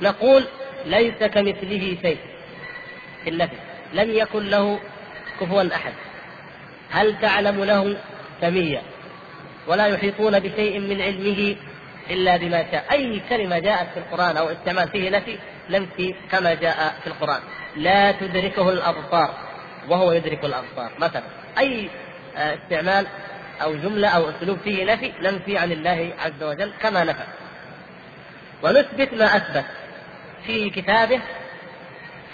[0.00, 0.44] نقول
[0.84, 2.18] ليس كمثله شيء
[3.24, 3.56] في النفي.
[3.92, 4.78] لم يكن له
[5.40, 5.92] كفوا أحد.
[6.90, 7.96] هل تعلم له
[8.40, 8.82] سميا؟
[9.68, 11.56] ولا يحيطون بشيء من علمه
[12.10, 12.84] إلا بما شاء.
[12.92, 15.38] أي كلمة جاءت في القرآن أو استعمال فيه نفي
[15.70, 17.40] ننفي كما جاء في القرآن.
[17.76, 19.34] لا تدركه الأبصار
[19.88, 20.92] وهو يدرك الأبصار.
[20.98, 21.22] مثلا
[21.58, 21.88] أي
[22.36, 23.06] آه، استعمال
[23.62, 27.24] أو جملة أو أسلوب فيه نفي ننفي عن الله عز وجل كما نفى.
[28.62, 29.64] ونثبت ما أثبت
[30.46, 31.20] في كتابه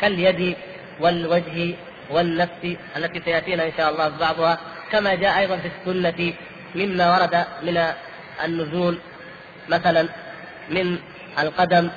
[0.00, 0.56] كاليد
[1.00, 1.74] والوجه
[2.10, 4.58] والنفس التي سيأتينا إن شاء الله بعضها
[4.92, 6.32] كما جاء أيضا في السنة
[6.74, 7.84] مما ورد من
[8.44, 8.98] النزول
[9.68, 10.08] مثلا
[10.68, 10.98] من
[11.38, 11.90] القدم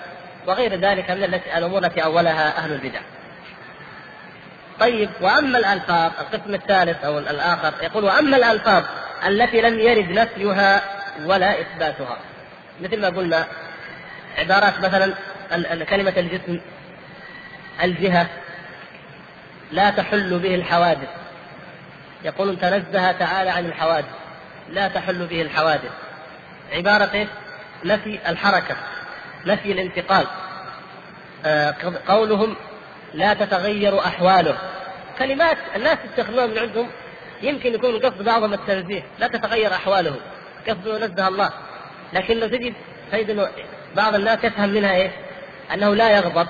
[0.48, 1.24] وغير ذلك من
[1.58, 3.00] الأمور التي أولها أهل البدع.
[4.80, 8.84] طيب وأما الألفاظ القسم الثالث أو الآخر يقول وأما الألفاظ
[9.28, 10.82] التي لم يرد نفيها
[11.26, 12.18] ولا إثباتها.
[12.82, 13.48] مثل ما قلنا
[14.38, 15.14] عبارات مثلا
[15.84, 16.60] كلمة الجسم
[17.84, 18.28] الجهة
[19.72, 21.10] لا تحل به الحوادث.
[22.24, 24.27] يقول تنزه تعالى عن الحوادث.
[24.70, 25.92] لا تحل به الحوادث.
[26.74, 27.28] عبارة إيه؟
[27.86, 28.76] نفي الحركة
[29.46, 30.28] نفي الانتقال.
[31.46, 31.76] آه
[32.08, 32.56] قولهم
[33.14, 34.58] لا تتغير أحواله.
[35.20, 36.90] كلمات الناس يستخدموها من عندهم
[37.42, 40.16] يمكن يكون قصد بعضهم التنزيه لا تتغير أحواله.
[40.68, 41.52] قصده نزه الله.
[42.14, 42.74] لكن لو تجد
[43.12, 43.50] تجد
[43.96, 45.12] بعض الناس يفهم منها إيه؟
[45.74, 46.48] أنه لا يغضب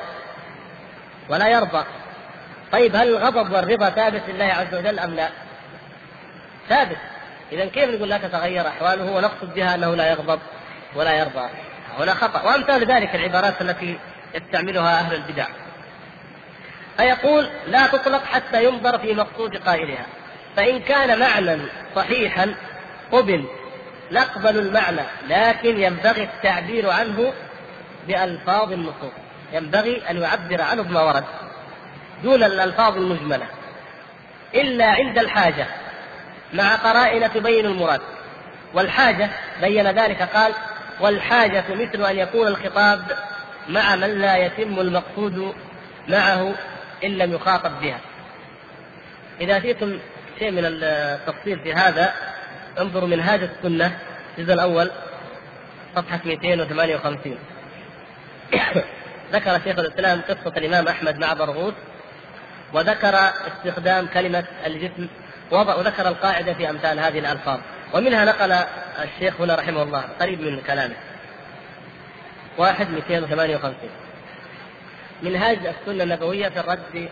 [1.30, 1.86] ولا يرضى.
[2.71, 5.30] طيب هل الغضب والرضا ثابت لله عز وجل أم لا؟
[6.69, 6.97] ثابت.
[7.51, 10.39] إذا كيف نقول لا تتغير أحواله ونقصد بها أنه لا يغضب
[10.95, 11.49] ولا يرضى؟
[11.99, 12.41] هنا خطأ.
[12.41, 13.99] وأمثال ذلك العبارات التي
[14.36, 15.47] يستعملها أهل البدع.
[16.97, 20.05] فيقول لا تطلق حتى ينظر في مقصود قائلها.
[20.55, 21.62] فإن كان معنى
[21.95, 22.55] صحيحا
[23.12, 23.45] قبل
[24.12, 27.33] نقبل المعنى لكن ينبغي التعبير عنه
[28.07, 29.13] بألفاظ النصوص.
[29.53, 31.23] ينبغي أن يعبر عنه بما ورد
[32.23, 33.45] دون الألفاظ المجملة.
[34.55, 35.67] إلا عند الحاجة.
[36.53, 38.01] مع قرائن تبين المراد.
[38.73, 39.29] والحاجة
[39.62, 40.53] بين ذلك قال
[40.99, 43.01] والحاجة مثل أن يكون الخطاب
[43.69, 45.55] مع من لا يتم المقصود
[46.07, 46.53] معه
[47.03, 47.99] إن لم يخاطب بها.
[49.41, 49.99] إذا فيكم
[50.39, 52.13] شيء من التفصيل في هذا
[52.79, 53.97] انظروا منهاج السنة.
[54.38, 54.91] الجزء الأول
[55.95, 57.38] صفحة 258
[59.33, 61.73] ذكر شيخ الإسلام قصة الإمام أحمد مع برغوث
[62.73, 63.15] وذكر
[63.47, 65.07] استخدام كلمة الجسم
[65.51, 67.60] وذكر القاعدة في أمثال هذه الألفاظ.
[67.93, 68.51] ومنها نقل
[69.03, 70.95] الشيخ هنا رحمه الله قريب من كلامه.
[72.57, 73.89] واحد 258
[75.23, 77.10] منهاج السنة النبوية في الرد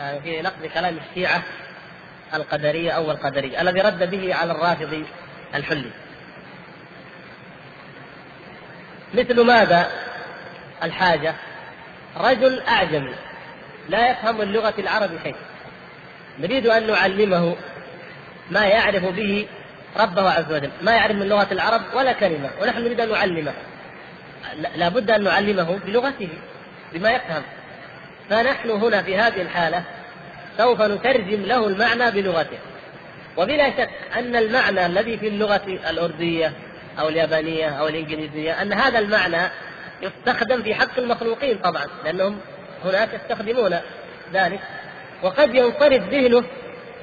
[0.00, 1.42] آه، في نقد كلام الشيعة
[2.34, 5.04] القدرية أو القدرية الذي رد به على الرافضي
[5.54, 5.90] الحلي.
[9.14, 9.90] مثل ماذا؟
[10.82, 11.34] الحاجة
[12.16, 13.14] رجل أعجمي
[13.88, 15.36] لا يفهم من لغة العرب شيء
[16.40, 17.56] نريد أن نعلمه
[18.50, 19.46] ما يعرف به
[19.96, 23.52] ربه عز وجل ما يعرف من لغة العرب ولا كلمة ونحن نريد أن نعلمه.
[24.76, 26.28] لا بد أن نعلمه بلغته
[26.92, 27.42] بما يفهم.
[28.30, 29.82] فنحن هنا في هذه الحالة
[30.58, 32.58] سوف نترجم له المعنى بلغته.
[33.36, 36.52] وبلا شك أن المعنى الذي في اللغة الأردية
[37.00, 39.50] أو اليابانية أو الإنجليزية أن هذا المعنى
[40.02, 42.40] يستخدم في حق المخلوقين طبعا لأنهم
[42.84, 43.78] هناك يستخدمون
[44.32, 44.60] ذلك.
[45.22, 46.44] وقد ينصرف ذهنه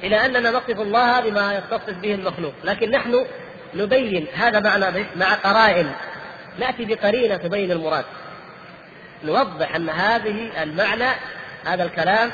[0.02, 2.54] إلى أننا نصف الله بما يتصف به المخلوق.
[2.64, 3.26] لكن نحن
[3.74, 5.90] نبين هذا معنى مع قرائن.
[6.58, 8.04] نأتي بقرينة تبين المراد.
[9.24, 11.08] نوضح أن هذه المعنى
[11.66, 12.30] هذا الكلام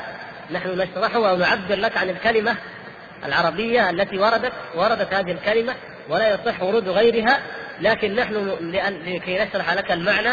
[0.51, 2.55] نحن نشرحه أو نعبر لك عن الكلمة
[3.25, 5.75] العربية التي وردت وردت هذه الكلمة
[6.09, 7.39] ولا يصح ورود غيرها.
[7.81, 8.57] لكن نحن
[9.05, 10.31] لكي نشرح لك المعنى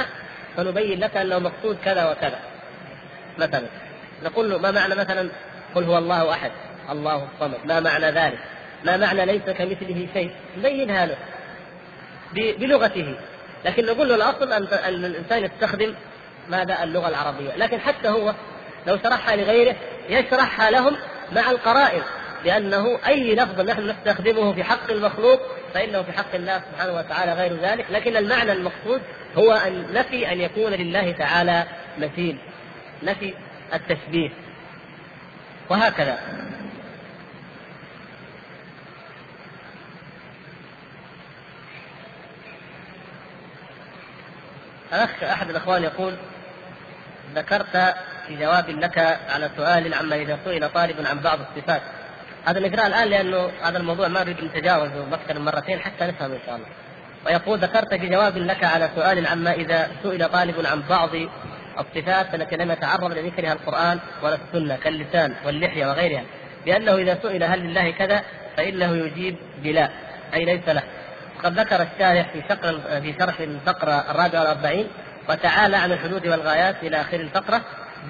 [0.57, 2.39] فنبين لك أنه مقصود كذا وكذا.
[3.39, 3.67] مثلا.
[4.25, 5.29] نقول له ما معنى مثلا
[5.75, 6.51] قل هو الله أحد
[6.91, 8.39] الله الصمد ما معنى ذلك؟
[8.85, 11.17] ما معنى ليس كمثله شيء؟ نبينها له
[12.35, 13.15] بلغته.
[13.65, 15.95] لكن نقول له الأصل أن الإنسان يستخدم
[16.49, 17.57] ماذا؟ اللغة العربية.
[17.57, 18.35] لكن حتى هو
[18.87, 19.77] لو شرحها لغيره
[20.09, 20.97] يشرحها لهم
[21.33, 22.03] مع القرائن
[22.45, 25.41] لأنه أي لفظ نحن نستخدمه في حق المخلوق
[25.75, 27.87] فإنه في حق الله سبحانه وتعالى غير ذلك.
[27.91, 29.01] لكن المعنى المقصود
[29.37, 31.65] هو أن نفي أن يكون لله تعالى
[31.99, 32.39] مثيل.
[33.03, 33.35] نفي
[33.75, 34.31] التشبيه
[35.71, 36.19] وهكذا.
[44.93, 46.15] الأخ أحد الأخوان يقول
[47.35, 47.95] ذكرت
[48.27, 51.83] في جواب لك على سؤال عما إذا سئل طالب عن بعض الصفات.
[52.45, 56.39] هذا نقرأ الآن لأنه هذا الموضوع ما نريد نتجاوزه أكثر من مرتين حتى نفهم إن
[56.47, 56.67] شاء الله.
[57.27, 61.11] ويقول ذكرت في جواب لك على سؤال عما إذا سئل طالب عن بعض
[61.79, 66.23] الصفات التي لم يتعرض لذكرها القرآن ولا السنة كاللسان واللحية وغيرها.
[66.67, 68.23] بأنه إذا سئل هل لله كذا
[68.57, 69.89] فإنه يجيب بلا
[70.35, 70.83] أي ليس له.
[71.39, 74.87] وقد ذكر الشارح في شقر في شرح الفقرة الرابعة والأربعين
[75.29, 77.61] وتعالى عن الحدود والغايات إلى آخر الفقرة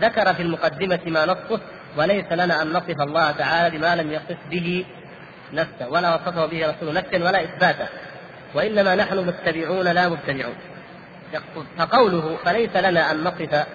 [0.00, 1.60] ذكر في المقدمة ما نصه
[1.96, 4.84] وليس لنا أن نصف الله تعالى بما لم يصف به
[5.52, 7.88] نفسه ولا وصفه به رسول نفسا ولا إثباتا
[8.54, 10.54] وإنما نحن متبعون لا مبتدعون.
[11.78, 13.66] فقوله فليس لنا أن نصف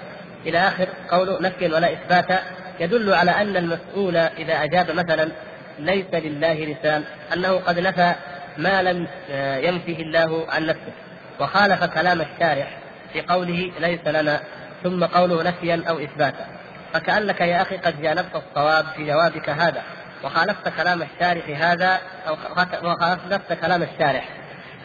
[0.46, 2.40] إلى آخر قوله نفيا ولا إثباتا
[2.80, 5.32] يدل على أن المسؤول إذا أجاب مثلا
[5.80, 8.14] ليس لله لسان أنه قد نفى
[8.58, 9.08] ما لم
[9.40, 10.92] ينفه الله عن نفسه
[11.40, 12.78] وخالف كلام الشارح
[13.14, 14.40] في قوله ليس لنا
[14.84, 16.46] ثم قوله نفيا أو إثباتا.
[16.94, 19.82] فكأنك يا أخي قد جانبت الصواب في جوابك هذا
[20.24, 22.38] وخالفت كلام الشارح هذا أو
[22.84, 24.30] وخالفت كلام الشارح.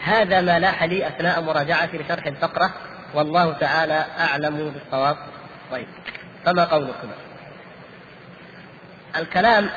[0.03, 2.73] هذا ما لاح لي أثناء مراجعتي لشرح الفقرة.
[3.13, 5.17] والله تعالى أعلم بالصواب.
[5.71, 5.87] طيب
[6.45, 7.07] فما قولكم؟
[9.17, 9.69] الكلام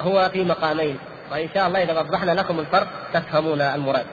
[0.00, 0.98] هو في مقامين.
[1.30, 4.06] وإن شاء الله إذا وضحنا لكم الفرق تفهمون المراد.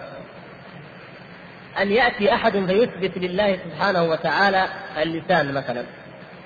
[1.79, 4.67] أن يأتي أحد فيثبت لله سبحانه وتعالى
[4.97, 5.83] اللسان مثلا.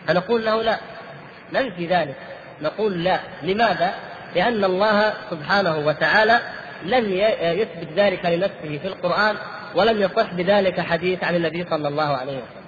[0.07, 0.79] فنقول له لا
[1.53, 2.15] ننفي ذلك.
[2.61, 3.19] نقول لا.
[3.43, 3.93] لماذا؟
[4.35, 6.39] لأن الله سبحانه وتعالى
[6.83, 9.35] لم يثبت ذلك لنفسه في القرآن
[9.75, 12.59] ولم يصح بذلك حديث عن النبي صلى الله عليه وسلم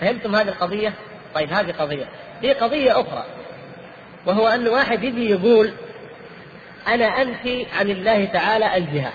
[0.00, 0.92] فهمتم هذه القضية؟
[1.34, 2.04] طيب هذه قضية
[2.40, 3.24] في قضية أخرى
[4.26, 5.72] وهو أن واحد يجي يقول
[6.86, 9.12] أنا أنفي عن الله تعالى الجهة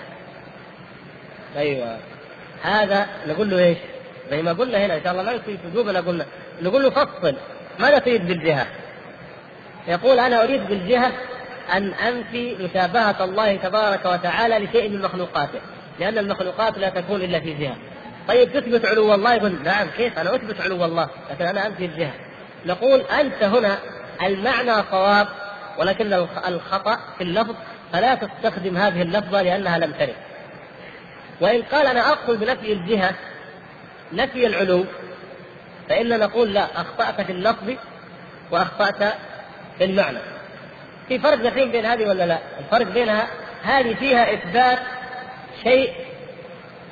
[1.56, 1.98] أيوه
[2.62, 3.78] هذا نقول له إيش؟
[4.30, 6.26] زي ما قلنا هنا إن شاء الله ما يصير وجوبنا قلنا
[6.62, 7.36] نقول له فصل
[7.80, 8.66] ماذا تريد بالجهه؟
[9.88, 11.12] يقول أنا أريد بالجهه
[11.72, 15.60] أن انفي مشابهة الله تبارك وتعالى لشيء من مخلوقاته
[16.00, 17.76] لأن المخلوقات لا تكون إلا في جهة.
[18.28, 22.12] طيب تثبت علو الله؟ يقول نعم كيف؟ أنا أثبت علو الله لكن أنا أنفي الجهة.
[22.66, 23.78] نقول أنت هنا
[24.22, 25.28] المعنى صواب
[25.78, 26.12] ولكن
[26.48, 27.54] الخطأ في اللفظ
[27.92, 30.14] فلا تستخدم هذه اللفظة لأنها لم ترد.
[31.40, 33.14] وإن قال أنا أقصد بنفي الجهة
[34.12, 34.84] نفي العلو
[35.88, 37.70] فإننا نقول لا أخطأت في اللفظ
[38.50, 39.14] وأخطأت
[39.78, 40.18] في المعنى.
[41.12, 43.26] في فرق دحين بين هذه ولا لا؟ الفرق بينها
[43.62, 44.78] هذه فيها إثبات
[45.62, 45.92] شيء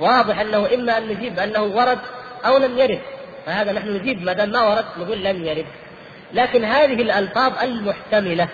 [0.00, 1.98] واضح أنه إما أن نجيب أنه ورد
[2.46, 3.00] أو لم يرد.
[3.46, 5.66] فهذا نحن نجيب ما دام ما ورد نقول لم يرد.
[6.32, 8.48] لكن هذه الألفاظ المحتملة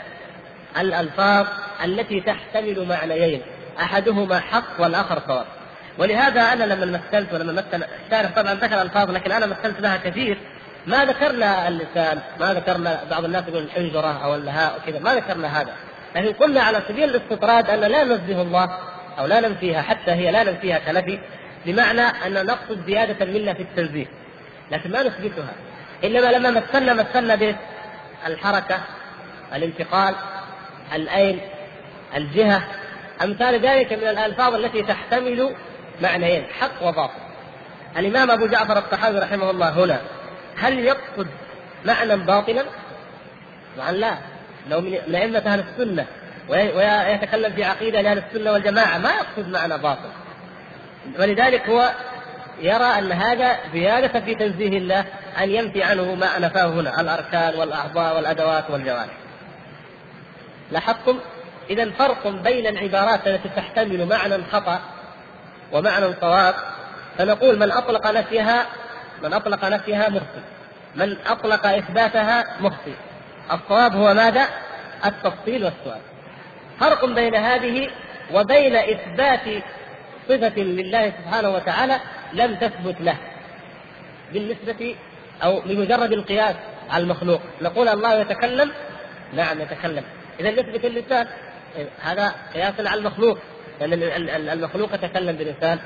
[0.79, 1.47] الألفاظ
[1.85, 3.43] التي تحتمل معنيين
[3.81, 5.47] أحدهما حق والآخر صواب.
[5.99, 10.39] ولهذا أنا لما مثلت ولما مثل الشارح طبعا ذكر ألفاظ لكن أنا مثلت لها كثير.
[10.87, 15.72] ما ذكرنا اللسان ما ذكرنا بعض الناس يقول الحنجرة أو الهاء وكذا ما ذكرنا هذا.
[16.16, 18.79] لكن قلنا على سبيل الاستطراد أن لا ننزه الله
[19.18, 21.18] أو لا ننفيها حتى هي لا ننفيها كنفي
[21.66, 24.07] بمعنى أن نقصد زيادة منا في التنزيه.
[24.70, 25.53] لكن ما نثبتها.
[26.05, 27.57] إنما لما مثلنا مثلنا به
[28.27, 28.79] الحركه
[29.55, 30.14] الانتقال
[30.94, 31.40] الأين
[32.16, 32.62] الجهة
[33.25, 35.55] أمثال ذلك من الألفاظ التي تحتمل
[36.03, 37.20] معنيين حق وباطل.
[37.96, 40.01] الإمام أبو جعفر الطحاوي رحمه الله هنا
[40.59, 41.27] هل يقصد
[41.85, 42.64] معنى باطلا؟
[43.77, 44.16] طبعا لا.
[44.71, 46.07] لو من أئمة أهل السنة
[46.49, 50.11] ويتكلم في عقيدة لأهل السنة والجماعة ما يقصد معنى باطل.
[51.19, 51.92] ولذلك هو
[52.61, 55.05] يرى أن هذا زيادة في تنزيه الله
[55.38, 59.16] أن ينفي عنه ما نفاه هنا الأركان والأعضاء والأدوات والجوارح.
[60.73, 61.19] لاحظتم؟
[61.71, 64.81] إذا فرق بين العبارات التي تحتمل معنى خطأ
[65.73, 66.55] ومعنى صواب.
[67.19, 68.66] فنقول من أطلق نفيها
[69.23, 70.41] من أطلق نفيها مخطئ.
[70.95, 72.95] من أطلق إثباتها مخطئ.
[73.53, 74.49] الصواب هو ماذا؟
[75.07, 76.01] التفصيل والسؤال.
[76.81, 77.91] فرق بين هذه
[78.33, 79.63] وبين إثبات
[80.29, 82.01] صفة لله سبحانه وتعالى
[82.33, 83.17] لم تثبت له.
[84.33, 84.97] بالنسبة
[85.43, 86.57] أو بمجرد القياس
[86.91, 87.41] على المخلوق.
[87.62, 88.71] نقول الله يتكلم؟
[89.35, 90.05] نعم يتكلم.
[90.41, 91.27] إذا نثبت اللسان.
[92.03, 93.39] هذا قياس على المخلوق.
[93.81, 95.79] لأن المخلوق يتكلم بلسان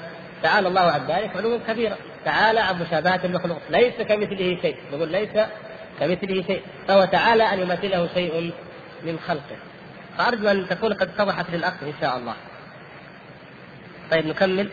[0.43, 1.97] تعالى الله عن ذلك علوا كبيرا.
[2.24, 3.61] تعالى عن مشابهة المخلوق.
[3.70, 4.76] ليس كمثله شيء.
[4.93, 5.30] نقول ليس
[6.01, 6.62] كمثله شيء.
[6.88, 8.53] فهو تعالى أن يمثله شيء
[9.03, 9.57] من خلقه.
[10.18, 12.34] فأرجو أن تكون قد اتضحت للأخ إن شاء الله.
[14.11, 14.70] طيب نكمل.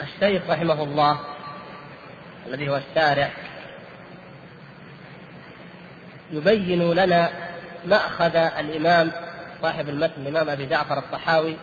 [0.00, 1.20] الشيخ رحمه الله
[2.46, 3.30] الذي هو الشارع
[6.32, 7.30] يبين لنا
[7.86, 9.12] مأخذ الإمام
[9.62, 11.56] صاحب المتن الإمام أبي جعفر الطحاوي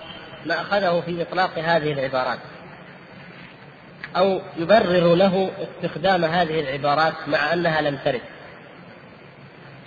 [0.46, 2.40] مأخذه في إطلاق هذه العبارات.
[4.16, 8.22] أو يبرر له استخدام هذه العبارات مع أنها لم ترد.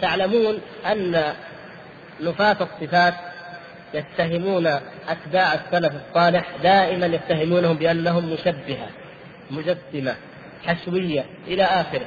[0.00, 1.34] تعلمون أن
[2.20, 3.14] نفاة الصفات
[3.94, 4.66] يتهمون
[5.08, 8.88] أتباع السلف الصالح دائما يتهمونهم بأنهم مشبهة
[9.50, 10.14] مجسمة
[10.66, 12.06] حشوية إلى آخره.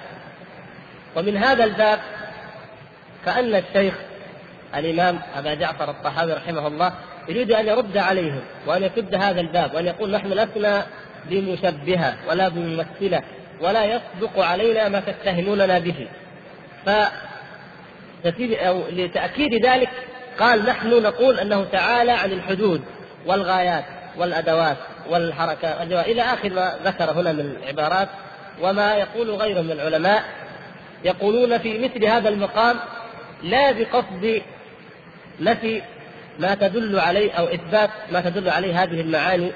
[1.15, 1.99] ومن هذا الباب
[3.25, 3.93] كأن الشيخ
[4.75, 6.93] الإمام أبا جعفر الطحاوي رحمه الله
[7.29, 10.85] يريد أن يرد عليهم وأن يسد هذا الباب وأن يقول نحن لسنا
[11.29, 13.23] بمشبهة ولا بممثلة
[13.61, 16.07] ولا يصدق علينا ما تتهموننا به.
[16.85, 16.89] ف
[18.53, 19.89] أو لتأكيد ذلك
[20.39, 22.81] قال نحن نقول أنه تعالى عن الحدود
[23.25, 23.83] والغايات
[24.17, 24.77] والأدوات
[25.09, 28.09] والحركات إلى آخر ما ذكر هنا من العبارات
[28.61, 30.23] وما يقول غيره من العلماء
[31.03, 32.75] يقولون في مثل هذا المقام
[33.43, 34.41] لا بقصد
[35.39, 35.81] نفي
[36.39, 39.51] ما تدل عليه أو إثبات ما تدل عليه هذه المعاني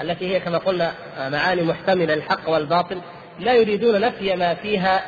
[0.00, 3.00] التي هي كما قلنا معاني محتملة للحق والباطل.
[3.40, 5.02] لا يريدون نفي ما فيها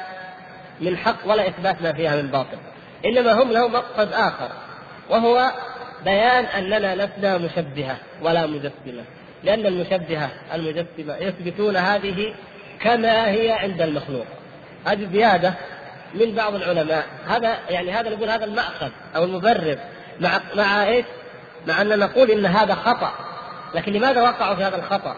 [0.81, 2.59] من حق ولا إثبات ما فيها من باطل.
[3.05, 4.49] إنما هم له مقصد آخر
[5.11, 5.53] وهو
[6.05, 9.05] بيان أننا لسنا مشبهة ولا مجسمة
[9.45, 12.35] لأن المشبهة المجسمة يثبتون هذه
[12.81, 14.27] كما هي عند المخلوق
[14.87, 15.55] هذه زيادة
[16.15, 19.79] من بعض العلماء هذا يعني هذا نقول هذا المأخذ أو المبرر
[20.21, 21.05] مع مع إيش؟
[21.67, 23.13] مع ان نقول إن هذا خطأ
[23.75, 25.17] لكن لماذا وقعوا في هذا الخطأ؟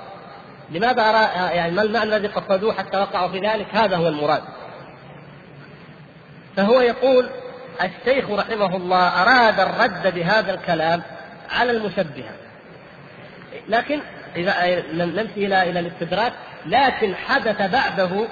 [0.71, 4.43] لماذا أرى يعني ما المعنى الذي قصدوه حتى وقعوا في ذلك؟ هذا هو المراد.
[6.57, 7.29] فهو يقول
[7.83, 11.03] الشيخ رحمه الله أراد الرد بهذا الكلام
[11.51, 12.33] على المشبهة.
[13.69, 14.01] لكن
[14.37, 16.33] إذا نمشي إلى إلى الاستدراك
[16.67, 18.27] لكن حدث بعده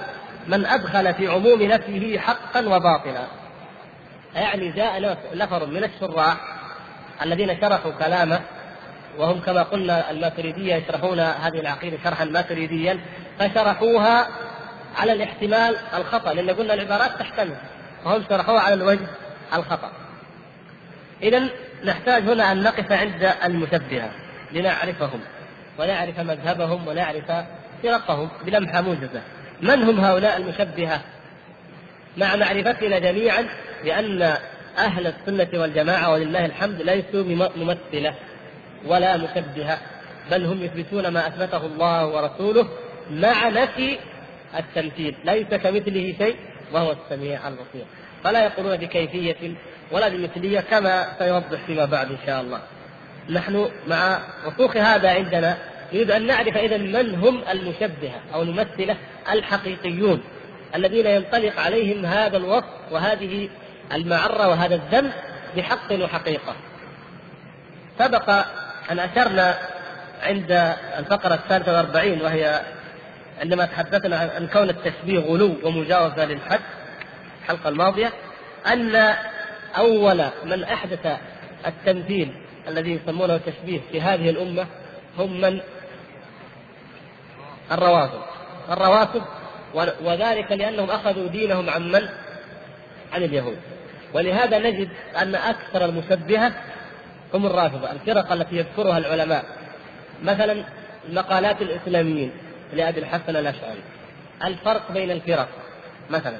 [0.47, 3.27] من أدخل في عموم نفيه حقا وباطلا.
[4.35, 6.37] يعني جاء نفر من الشراح
[7.23, 8.41] الذين شرحوا كلامه
[9.19, 13.01] وهم كما قلنا الماتريدية يشرحون هذه العقيدة شرحا ماتريديا
[13.39, 14.29] فشرحوها
[14.97, 17.57] على الاحتمال الخطأ لأن قلنا العبارات تحتمل
[18.05, 19.07] وهم شرحوها على الوجه
[19.55, 19.93] الخطأ.
[21.23, 21.49] إذا
[21.85, 24.11] نحتاج هنا أن نقف عند المشبهة
[24.53, 25.21] لنعرفهم
[25.79, 27.33] ونعرف مذهبهم ونعرف
[27.83, 29.23] فرقهم بلمحة موجزة.
[29.63, 31.01] من هم هؤلاء المشبهة؟
[32.17, 33.47] مع معرفتنا جميعا
[33.85, 34.23] بأن
[34.79, 38.15] أهل السنة والجماعة ولله الحمد ليسوا ممثلة
[38.85, 39.79] ولا مشبهة
[40.31, 42.69] بل هم يثبتون ما أثبته الله ورسوله
[43.11, 43.99] مع نفي
[44.59, 46.37] التمثيل ليس كمثله شيء
[46.73, 47.85] وهو السميع البصير.
[48.25, 49.55] فلا يقولون بكيفية
[49.93, 52.61] ولا بمثلية كما سيوضح فيما بعد إن شاء الله.
[53.31, 55.57] نحن مع رسوخ هذا عندنا
[55.93, 58.97] نريد أن نعرف إذا من هم المشبهة أو الممثلة
[59.33, 60.23] الحقيقيون
[60.75, 63.49] الذين ينطلق عليهم هذا الوصف وهذه
[63.93, 65.11] المعرة وهذا الذم
[65.57, 66.55] بحق وحقيقة.
[67.99, 68.31] سبق
[68.91, 69.59] أن أشرنا
[70.23, 72.61] عند الفقرة الثالثة والأربعين وهي
[73.41, 76.61] عندما تحدثنا عن كون التشبيه غلو ومجاوزة للحد.
[77.51, 78.13] الحلقة الماضية
[78.67, 79.15] أن
[79.77, 81.07] أول من أحدث
[81.67, 82.33] التمثيل
[82.69, 84.67] الذي يسمونه التشبيه في هذه الأمة
[85.19, 85.61] هم من؟
[87.73, 88.23] الروافض
[88.71, 89.23] الروافض
[90.05, 92.09] وذلك لأنهم أخذوا دينهم عن من؟
[93.13, 93.57] عن اليهود.
[94.15, 94.89] ولهذا نجد
[95.23, 96.53] أن أكثر المشبهة
[97.35, 99.45] هم الرافضة الفرق التي يذكرها العلماء.
[100.23, 100.65] مثلا
[101.09, 102.33] مقالات الإسلاميين
[102.73, 103.83] لأبي الحسن الأشعري.
[104.45, 105.49] الفرق بين الفرق
[106.11, 106.37] مثلا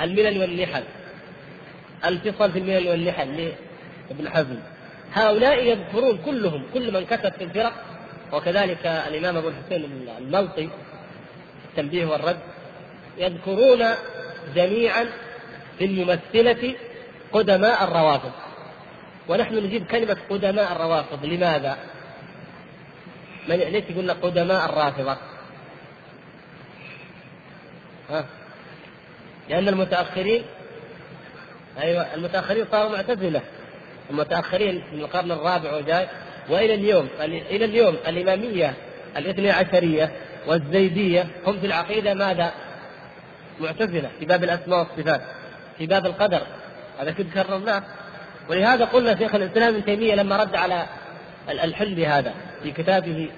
[0.00, 0.82] الملل والنحل
[2.04, 3.52] الفصل في الملل والنحل
[4.10, 4.58] لابن حزم
[5.12, 7.72] هؤلاء يذكرون كلهم كل من كتب في الفرق
[8.32, 10.68] وكذلك الإمام أبو الحسين الملطي
[11.70, 12.38] التنبيه والرد
[13.18, 13.84] يذكرون
[14.54, 15.06] جميعا
[15.78, 16.74] في الممثلة
[17.32, 18.32] قدماء الروافض
[19.28, 21.78] ونحن نجيب كلمة قدماء الروافض لماذا؟
[23.48, 25.16] من ليش يقولنا قدماء الرافضة؟
[28.10, 28.24] ها؟
[29.48, 30.42] لأن المتأخرين
[31.82, 33.40] أيوة المتأخرين صاروا معتزلة.
[34.10, 36.06] المتأخرين من القرن الرابع وجاي
[36.48, 38.74] وإلى اليوم إلى اليوم الإمامية
[39.16, 40.12] الاثني عشرية
[40.46, 42.52] والزيدية هم في العقيدة ماذا؟
[43.60, 45.20] معتزلة في باب الأسماء والصفات
[45.78, 46.42] في باب القدر.
[47.00, 47.82] هذا كنت كررناه.
[48.48, 50.86] ولهذا قلنا شيخ الإسلام ابن تيمية لما رد على
[51.48, 53.28] الحل هذا في كتابه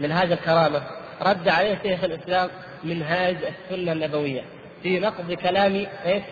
[0.00, 0.82] منهاج الكرامة
[1.22, 2.50] رد عليه شيخ الإسلام
[2.84, 3.36] منهاج
[3.70, 4.42] السنة النبوية.
[4.84, 6.22] في نقض كلام إيش؟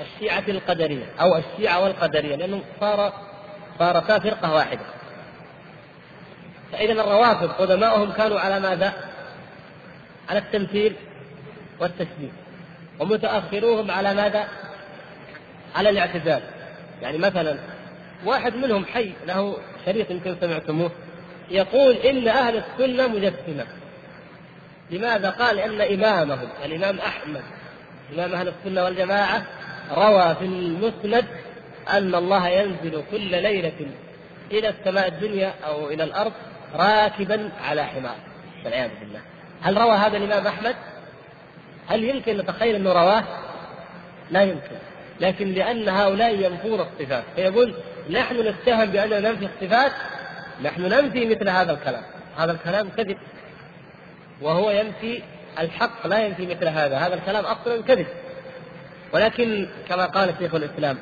[0.00, 3.12] الشيعة القدرية أو الشيعة والقدرية لأنه صار
[3.78, 4.80] صارتا فرقة واحدة
[6.72, 8.92] فإذا الروافض قدماؤهم كانوا على ماذا؟
[10.28, 10.94] على التمثيل
[11.80, 12.30] والتشبيه
[13.00, 14.48] ومتأخروهم على ماذا؟
[15.74, 16.42] على الاعتزال
[17.02, 17.58] يعني مثلا
[18.24, 19.56] واحد منهم حي له
[19.86, 20.90] شريط يمكن سمعتموه
[21.50, 23.66] يقول إن أهل السنة مجسمة
[24.90, 27.42] لماذا؟ قال أن إمامهم الإمام أحمد
[28.14, 29.46] إمام أهل السنة والجماعة
[29.90, 31.24] روى في المسند
[31.88, 33.86] أن الله ينزل كل ليلة
[34.50, 36.32] إلى السماء الدنيا أو إلى الأرض
[36.74, 38.16] راكبا على حمار.
[38.64, 39.20] والعياذ بالله.
[39.62, 40.76] هل روى هذا الإمام أحمد؟
[41.88, 43.24] هل يمكن نتخيل أنه رواه؟
[44.30, 44.76] لا يمكن.
[45.20, 47.74] لكن لأن هؤلاء ينفون الصفات فيقول
[48.10, 49.92] نحن نتهم بأننا ننفي الصفات
[50.62, 52.02] نحن ننفي مثل هذا الكلام.
[52.36, 53.18] هذا الكلام كذب.
[54.42, 55.22] وهو ينفي
[55.58, 58.06] الحق لا ينفي مثل هذا هذا الكلام أصلا كذب.
[59.12, 60.98] ولكن كما قال شيخ الإسلام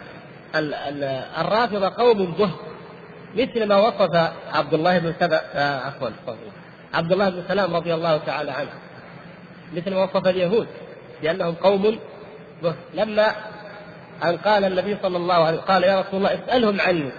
[1.39, 2.51] الرافضة قوم جهد
[3.35, 6.09] مثل ما وصف عبد الله بن سبأ آه، عفوا
[6.95, 8.71] عبد الله بن سلام رضي الله تعالى عنه.
[9.75, 10.67] مثل ما وصف اليهود
[11.23, 11.99] لأنهم قوم
[12.63, 13.33] جهد لما
[14.25, 17.11] أن قال النبي صلى الله عليه وسلم قال يا رسول الله اسألهم عني.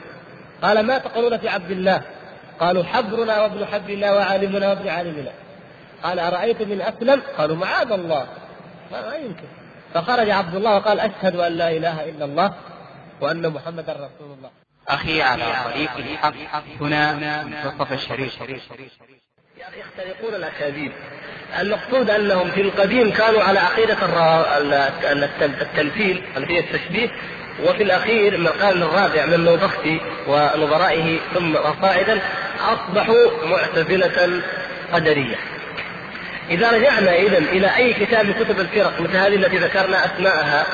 [0.61, 2.01] قال ما تقولون في عبد الله؟
[2.59, 5.31] قالوا حبرنا وابن حبرنا وعالمنا وابن عالمنا.
[6.05, 8.27] قال أرأيت من أسلم قالوا معاذ الله.
[8.91, 9.47] ما يمكن.
[9.93, 12.53] فخرج عبد الله وقال أشهد أن لا إله إلا الله
[13.21, 14.49] وأن محمدا رسول الله.
[14.87, 16.33] أخي على طريق الحق.
[16.81, 18.33] هنا منتصف الشريف.
[19.77, 20.91] يختلقون الأكاذيب.
[21.59, 23.97] المقصود أنهم في القديم كانوا على عقيدة
[25.61, 27.09] التمثيل التي هي التشبيه.
[27.63, 32.21] وفي الأخير من القرن الرابع من نوبختي ونظرائه ثم وصاعدا
[32.61, 34.41] أصبحوا معتزلة
[34.93, 35.35] قدرية.
[36.49, 40.65] إذا رجعنا إذا إلى أي كتاب من كتب الفرق مثل هذه التي ذكرنا أسماءها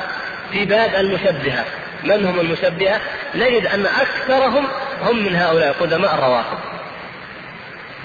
[0.52, 1.64] في باب المشبهة.
[2.04, 3.00] من هم المشبهة؟
[3.34, 4.68] نجد أن أكثرهم
[5.02, 6.58] هم من هؤلاء قدماء الروافض.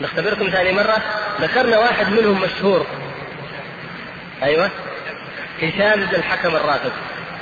[0.01, 0.97] نختبركم ثاني مرة.
[1.41, 2.85] ذكرنا واحد منهم مشهور.
[4.43, 4.71] أيوه.
[5.61, 6.91] هشام بن الحكم الرافض.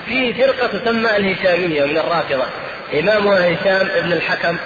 [0.05, 2.45] في فرقة تسمى الهشامية من الرافضة.
[2.99, 4.57] إمامها هشام بن الحكم.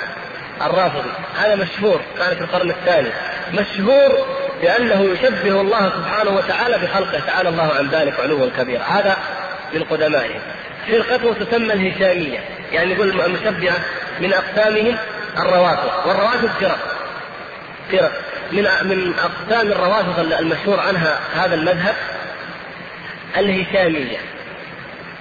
[0.61, 1.09] الرافضي.
[1.39, 3.09] هذا مشهور كان في القرن الثاني.
[3.53, 4.27] مشهور
[4.61, 7.19] بأنه يشبه الله سبحانه وتعالى بخلقه.
[7.27, 9.17] تعالى الله عن ذلك علوا كبيرا هذا
[9.73, 10.41] من قدمائهم
[10.87, 12.39] فرقته تسمى الهشامية.
[12.71, 13.75] يعني يقول المشبهة
[14.19, 14.97] من أقسامهم
[15.37, 16.07] الروافض.
[16.07, 16.79] والروافض فرق.
[17.91, 18.11] فرق.
[18.51, 21.95] من من أقسام الروافض المشهور عنها هذا المذهب
[23.37, 24.17] الهشامية.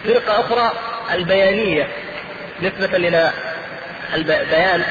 [0.04, 0.72] فرقة أخرى
[1.14, 1.88] البيانية.
[2.62, 3.30] نسبة إلى
[4.14, 4.84] البيان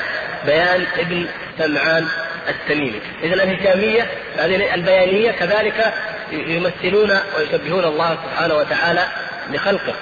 [0.46, 1.28] بيان ابن
[1.58, 2.08] سمعان
[2.50, 3.02] التميمي.
[3.24, 4.08] اذا الهشامية
[4.38, 5.94] هذه البيانية كذلك
[6.32, 9.06] يمثلون ويشبهون الله سبحانه وتعالى
[9.54, 9.94] بخلقه.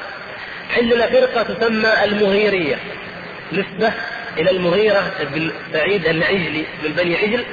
[0.78, 2.76] عندنا فرقة تسمى المغيرية.
[3.52, 3.94] نسبة
[4.38, 7.46] إلى المغيرة بن سعيد العجلي من بني عجل.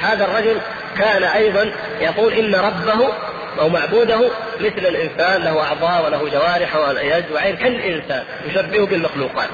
[0.00, 0.60] هذا الرجل
[0.98, 3.12] كان أيضا يقول إن ربه
[3.58, 4.30] أو معبوده
[4.60, 9.48] مثل الإنسان له أعضاء وله جوارح ويد وعين كالإنسان يشبهه بالمخلوقات.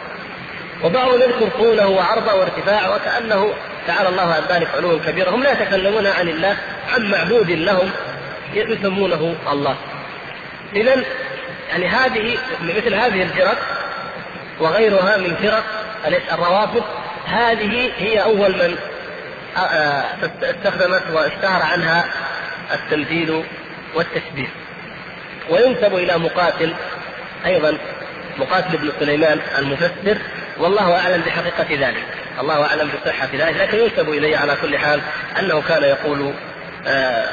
[0.83, 3.55] وبعضهم يذكر طوله وعرضه وارتفاعه وكأنه
[3.87, 6.57] تعالى الله عن ذلك علوا كبيرا هم لا يتكلمون عن الله
[6.95, 7.91] عن معبود لهم
[8.55, 9.77] يسمونه الله.
[10.77, 11.05] اذا
[11.71, 13.59] يعني هذه مثل هذه الفرق
[14.61, 15.65] وغيرها من فرق
[16.33, 16.85] الروافض
[17.27, 18.77] هذه هي أول من
[20.43, 22.05] استخدمت واشتهر عنها
[22.73, 23.45] التمثيل
[23.95, 24.49] والتشبيه.
[25.51, 26.75] وينسب إلى مقاتل
[27.47, 27.79] أيضا
[28.39, 30.19] مقاتل بن سليمان المفسر
[30.59, 32.05] والله أعلم بحقيقة ذلك
[32.41, 35.01] الله أعلم بصحة ذلك لكن ينسب إليه على كل حال
[35.39, 36.33] أنه كان يقول
[36.87, 37.25] آه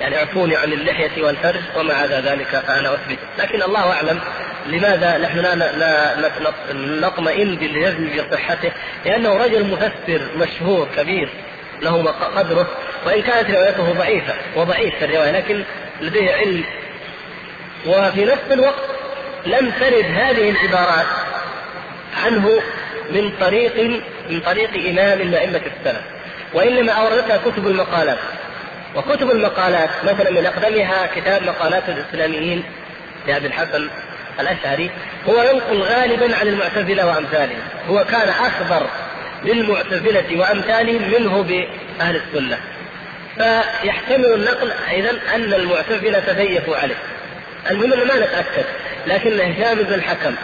[0.00, 4.20] يعني اعفوني عن اللحية والفرج وما عدا ذلك فأنا أثبت لكن الله أعلم
[4.66, 6.30] لماذا نحن لا لا
[6.74, 8.72] نطمئن بالجزم بصحته
[9.04, 11.28] لأنه رجل مفسر مشهور كبير
[11.82, 12.66] له قدره
[13.06, 15.62] وإن كانت روايته ضعيفة وضعيف في الرواية لكن
[16.00, 16.64] لديه علم
[17.86, 18.84] وفي نفس الوقت
[19.46, 21.06] لم ترد هذه العبارات
[22.24, 22.60] عنه
[23.10, 26.02] من طريق من طريق إمام من ائمه السلف
[26.54, 28.18] وإنما أوردتها كتب المقالات.
[28.94, 32.64] وكتب المقالات مثلا من أقدمها كتاب مقالات الإسلاميين
[33.28, 33.88] لابي الحسن
[34.40, 34.90] الأشعري
[35.28, 37.62] هو ينقل غالبا عن المعتزلة وأمثالهم.
[37.88, 38.86] هو كان اخبر
[39.44, 42.58] للمعتزلة وأمثالهم منه بأهل السنة.
[43.36, 46.94] فيحتمل النقل أيضا أن المعتزلة تزيفوا عليه.
[47.70, 48.64] المهم ما نتأكد
[49.06, 50.34] لكن هشام بن الحكم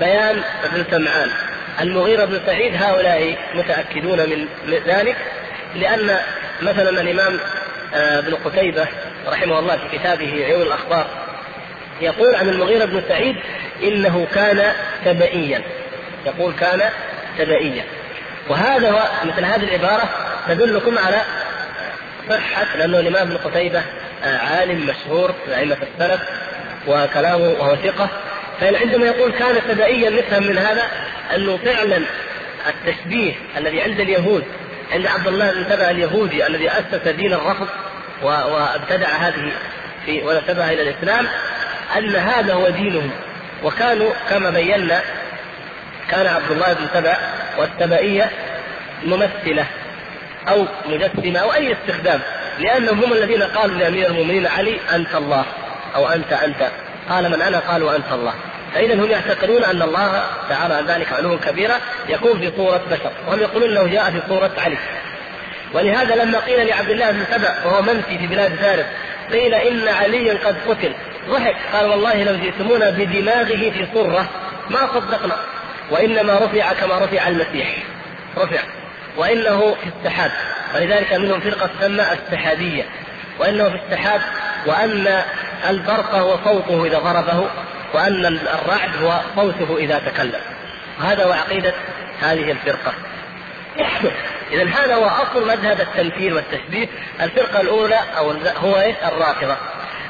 [0.00, 1.30] بيان بن سمعان
[1.80, 4.48] المغيرة بن سعيد هؤلاء متأكدون من
[4.86, 5.16] ذلك
[5.74, 6.18] لأن
[6.62, 7.38] مثلا الإمام
[7.94, 8.86] آه، ابن قتيبة
[9.26, 11.06] رحمه الله في كتابه عيون الأخبار
[12.00, 13.36] يقول عن المغيرة بن سعيد
[13.82, 14.72] إنه كان
[15.04, 15.62] تبئيا
[16.26, 16.82] يقول كان
[17.38, 17.84] تبئيا.
[18.48, 20.08] وهذا هو مثل هذه العبارة
[20.48, 21.20] تدلكم على
[22.30, 23.82] صحة لأنه الإمام ابن قتيبة
[24.24, 26.20] آه، عالم مشهور في أئمة السلف
[26.86, 28.08] وكلامه وهو ثقة
[28.60, 30.82] فعندما يقول كان تبعيا نفهم من هذا
[31.34, 32.00] أنه فعلا
[32.68, 34.44] التشبيه الذي عند اليهود
[34.92, 37.68] عند عبد الله بن تبع اليهودي الذي أسس دين الرفض
[38.22, 39.52] وابتدع هذه
[40.06, 41.26] في ونسبها إلى الإسلام
[41.98, 43.10] أن هذا هو دينهم.
[43.64, 45.00] وكانوا كما بينا
[46.10, 47.16] كان عبد الله بن تبع
[47.58, 48.30] والتبعيه
[49.04, 49.66] ممثلة
[50.48, 52.20] أو مجسمة أو أي استخدام
[52.58, 55.44] لأنهم هم الذين قالوا لأمير المؤمنين علي أنت الله.
[55.94, 56.70] أو أنت أنت.
[57.08, 58.34] قال من أنا؟ قالوا أنت الله.
[58.74, 61.74] فإذا هم يعتقدون أن الله تعالى عن ذلك علوا كبيرا
[62.08, 64.76] يكون في صورة بشر وهم يقولون انه جاء في صورة علي.
[65.72, 68.86] ولهذا لما قيل لعبد الله بن سبع وهو منفي في بلاد فارس
[69.32, 70.92] قيل إن عليا قد قتل.
[71.28, 71.56] ضحك.
[71.72, 74.26] قال والله لو جئتمونا بدماغه في صره
[74.70, 75.36] ما صدقنا.
[75.90, 77.82] وإنما رفع كما رفع المسيح.
[78.38, 78.60] رفع.
[79.16, 80.30] وإنه في السحاب.
[80.74, 82.84] ولذلك منهم فرقة تسمى السحابية.
[83.38, 84.20] وإنه في السحاب
[84.66, 85.22] وأن
[85.70, 87.48] البرق هو صوته إذا ضربه
[87.94, 90.40] وان الرعد هو صوته إذا تكلم.
[91.02, 91.74] هذا هو عقيدة
[92.20, 92.92] هذه الفرقة.
[94.52, 96.88] اذا هذا هو أصل مذهب التمثيل والتشبيه.
[97.20, 99.56] الفرقة الأولى أو هو إيش؟ الرافضة.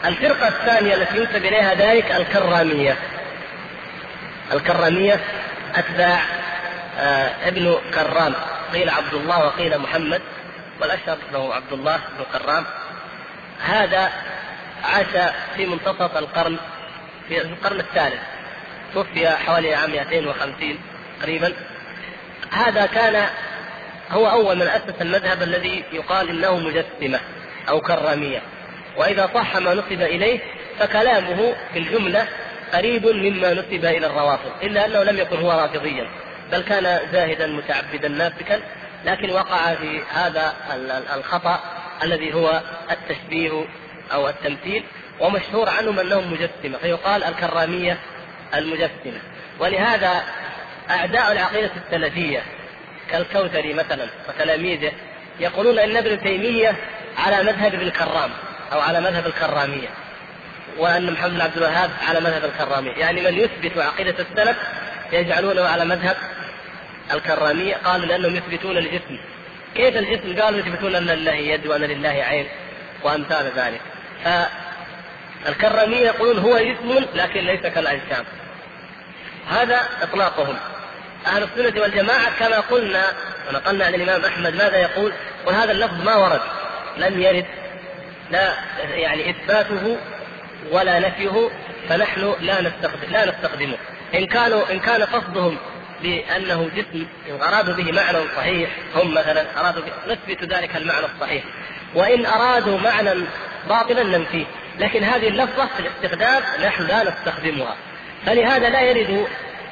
[0.05, 2.96] الفرقة الثانية التي ينسب إليها ذلك الكرامية.
[4.52, 5.20] الكرامية
[5.74, 6.20] أتباع
[6.98, 8.34] آه ابن كرام.
[8.72, 10.22] قيل عبد الله وقيل محمد
[10.80, 12.64] والأشهر له عبد الله بن كرام.
[13.62, 14.12] هذا
[14.85, 16.57] عاش في منتصف القرن
[17.28, 18.20] في القرن الثالث.
[18.95, 20.78] توفي حوالي عام 250
[21.20, 21.53] تقريبا
[22.51, 23.28] هذا كان
[24.11, 27.20] هو أول من أسس المذهب الذي يقال إنه مجسمة
[27.68, 28.43] أو كرامية.
[28.97, 30.41] وإذا صح ما نسب إليه
[30.78, 32.28] فكلامه في الجملة
[32.74, 36.09] قريب مما نسب إلى الروافض إلا أنه لم يكن هو رافضيا
[36.53, 38.61] بل كان زاهدا متعبدا نافكا
[39.05, 40.55] لكن وقع في هذا
[41.14, 41.61] الخطأ
[42.03, 43.64] الذي هو التشبيه
[44.12, 44.84] أو التمثيل
[45.20, 47.98] ومشهور عنهم أنهم مجسمة فيقال الكرامية
[48.55, 49.20] المجسمة.
[49.59, 50.22] ولهذا
[50.90, 52.42] أعداء العقيدة السلفية
[53.11, 54.92] كالكوثري مثلا وتلاميذه
[55.40, 56.76] يقولون إن ابن تيمية
[57.18, 58.30] على مذهب ابن كرام
[58.72, 59.88] أو على مذهب الكرامية
[60.78, 62.92] وأن محمد بن عبد الوهاب على مذهب الكرامية.
[62.92, 64.57] يعني من يثبت عقيدة السلف
[65.12, 66.16] يجعلونه على مذهب
[67.12, 67.74] الكرامية.
[67.74, 69.18] قالوا لأنهم يثبتون الجسم.
[69.74, 72.46] كيف الجسم؟ قالوا يثبتون أن لله يد وأن لله عين
[73.02, 73.80] وأمثال ذلك.
[74.25, 78.25] فالكرامية يقولون هو جسم لكن ليس كالأجسام.
[79.51, 80.57] هذا إطلاقهم.
[81.27, 83.05] أهل السنة والجماعة كما قلنا
[83.49, 85.12] ونقلنا عن الإمام أحمد ماذا يقول؟
[85.47, 86.41] وهذا اللفظ ما ورد
[86.97, 87.47] لم يرد
[88.31, 88.55] لا
[88.95, 89.97] يعني إثباته
[90.70, 91.51] ولا نفيه
[91.89, 93.77] فنحن لا نستخدم لا نستخدمه.
[94.14, 95.59] إن كانوا إن كان قصدهم
[96.03, 97.07] بأنه جسم
[97.43, 101.45] أرادوا به معنى صحيح هم مثلا أرادوا نثبت ذلك المعنى الصحيح.
[101.95, 103.12] وإن أرادوا معنى
[103.69, 104.45] باطلا ننفيه
[104.79, 107.77] لكن هذه اللفظة في الاستخدام نحن لا نستخدمها.
[108.27, 109.27] فلهذا لا يرد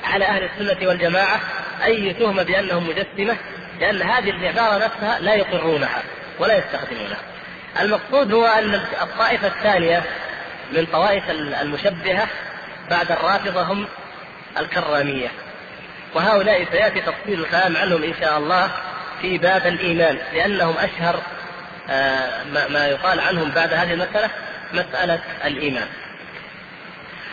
[0.04, 1.40] على أهل السنة والجماعة
[1.84, 3.36] أي تهمة بأنهم مجسمة
[3.80, 6.02] لأن هذه العبارة نفسها لا يقرونها
[6.38, 7.18] ولا يستخدمونها.
[7.80, 10.02] المقصود هو أن الطائفة الثانية
[10.72, 12.26] من طوائف المشبهة
[12.90, 13.86] بعد الرافضة هم
[14.58, 15.28] الكرامية.
[16.14, 18.70] وهؤلاء سيأتي تفصيل الكلام عنهم إن شاء الله
[19.22, 21.22] في باب الإيمان لأنهم أشهر
[22.68, 24.30] ما يقال عنهم بعد هذه المسألة
[24.72, 25.86] مسألة الإيمان.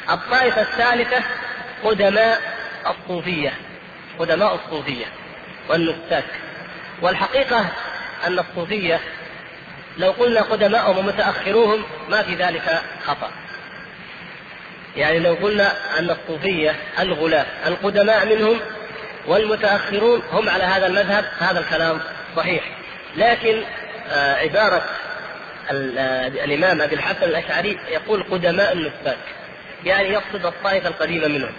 [0.10, 1.24] الطائفة الثالثة
[1.84, 2.42] قدماء
[2.88, 3.54] الصوفية
[4.20, 5.06] قدماء الصوفية
[5.70, 6.26] والنساك
[7.02, 7.66] والحقيقة
[8.28, 9.00] أن الصوفية
[9.98, 13.32] لو قلنا قدماءهم ومتأخروهم ما في ذلك خطأ.
[14.96, 18.60] يعني لو قلنا أن الصوفية الغلاة القدماء منهم
[19.28, 22.02] والمتأخرون هم على هذا المذهب هذا الكلام
[22.36, 22.64] صحيح.
[23.16, 24.86] لكن آه، عبارة
[25.72, 29.18] آه، الإمام أبي الحسن الأشعري يقول قدماء النساك
[29.86, 31.54] يعني يقصد الطائفة القديمة منهم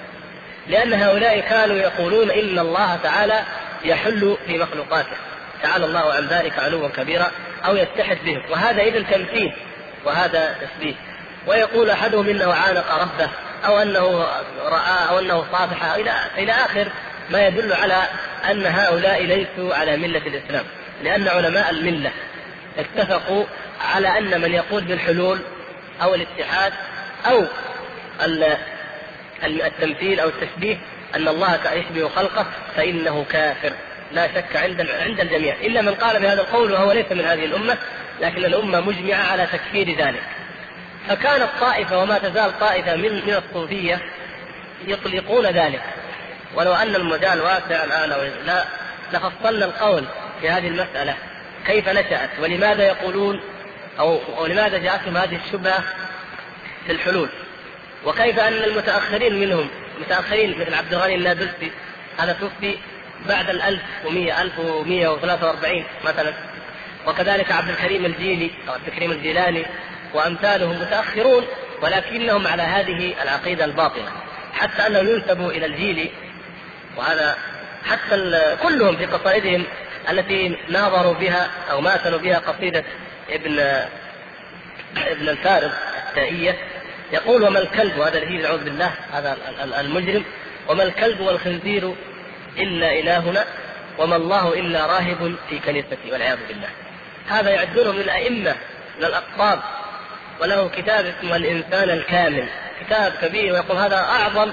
[0.68, 3.42] لأن هؤلاء كانوا يقولون إن الله تعالى
[3.84, 5.16] يحل في مخلوقاته
[5.62, 7.30] تعالى الله عن ذلك علوا كبيرا
[7.64, 9.52] أو يتحد بهم وهذا إذا تمثيل
[10.04, 10.96] وهذا تسبيح
[11.46, 13.30] ويقول أحدهم إنه عانق ربه
[13.66, 14.26] أو أنه
[14.64, 16.88] رأى أو أنه صافح إلى إلى آخر
[17.30, 18.02] ما يدل على
[18.50, 20.64] أن هؤلاء ليسوا على ملة الإسلام
[21.02, 22.10] لأن علماء الملة
[22.78, 23.44] اتفقوا
[23.94, 25.38] على أن من يقول بالحلول
[26.02, 26.72] أو الاتحاد
[27.26, 27.44] أو
[29.44, 30.78] التمثيل أو التشبيه
[31.14, 32.46] أن الله يشبه خلقه
[32.76, 33.72] فإنه كافر.
[34.12, 35.54] لا شك عند عند الجميع.
[35.54, 37.78] إلا من قال بهذا القول وهو ليس من هذه الأمة
[38.20, 40.22] لكن الأمة مجمعة على تكفير ذلك.
[41.08, 44.00] فكانت طائفه وما تزال طائفة من من الصوفية
[44.86, 45.82] يطلقون ذلك.
[46.54, 48.64] ولو أن المجال واسع الآن لا
[49.12, 50.04] لفصلنا القول
[50.40, 51.14] في هذه المسألة.
[51.66, 53.40] كيف نشأت ولماذا يقولون
[53.98, 55.84] أو ولماذا جاءتهم هذه الشبهة
[56.86, 57.28] في الحلول؟
[58.06, 59.68] وكيف أن المتأخرين منهم
[60.00, 61.70] متأخرين مثل عبد الغني النابلسي
[62.18, 62.78] هذا توفي
[63.28, 66.34] بعد ال 1100 1143 مثلا.
[67.06, 69.66] وكذلك عبد الكريم الجيلي أو عبد الكريم الجيلاني
[70.14, 71.46] وأمثالهم متأخرون
[71.82, 74.08] ولكنهم على هذه العقيدة الباطلة.
[74.52, 76.10] حتى أنهم ينسبوا إلى الجيلي
[76.96, 77.36] وهذا
[77.84, 79.64] حتى كلهم في قصائدهم
[80.10, 82.84] التي ناظروا بها أو ماثلوا بها قصيدة
[83.30, 83.60] ابن
[84.96, 85.70] ابن الفارض
[86.08, 86.56] التائية.
[87.12, 89.36] يقول وما الكلب وهذا الذي نعوذ بالله هذا
[89.80, 90.24] المجرم.
[90.68, 91.94] وما الكلب والخنزير
[92.58, 93.44] إلا إلهنا
[93.98, 96.68] وما الله إلا راهب في كنيستي والعياذ بالله.
[97.28, 98.54] هذا يعدونه من الأئمة
[98.98, 99.60] من الأقطاب.
[100.40, 102.48] وله كتاب اسمه الإنسان الكامل
[102.80, 104.50] كتاب كبير ويقول هذا أعظم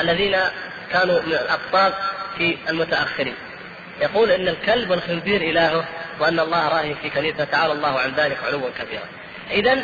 [0.00, 0.36] الذين
[0.92, 1.94] كانوا من الأقطاب
[2.38, 3.34] في المتأخرين.
[4.00, 5.84] يقول إن الكلب والخنزير إلهه
[6.20, 9.04] وأن الله راهب في كنيسه تعالى الله عن ذلك علوا كبيرا.
[9.50, 9.82] اذا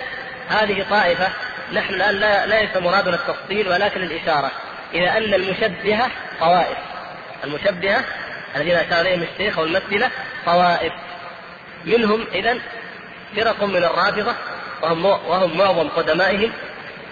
[0.48, 1.28] هذه طائفة
[1.72, 4.50] نحن الآن لا ليس مرادنا التفصيل ولكن الإشارة
[4.94, 6.78] إلى أن المشبهة طوائف.
[7.44, 8.04] المشبهة
[8.56, 10.10] الذين اشار اليهم الشيخ أو الممثله
[10.46, 10.92] طوائف.
[11.84, 12.58] منهم اذا
[13.36, 14.34] فرق من الرافضه
[14.82, 16.52] وهم وهم معظم قدمائهم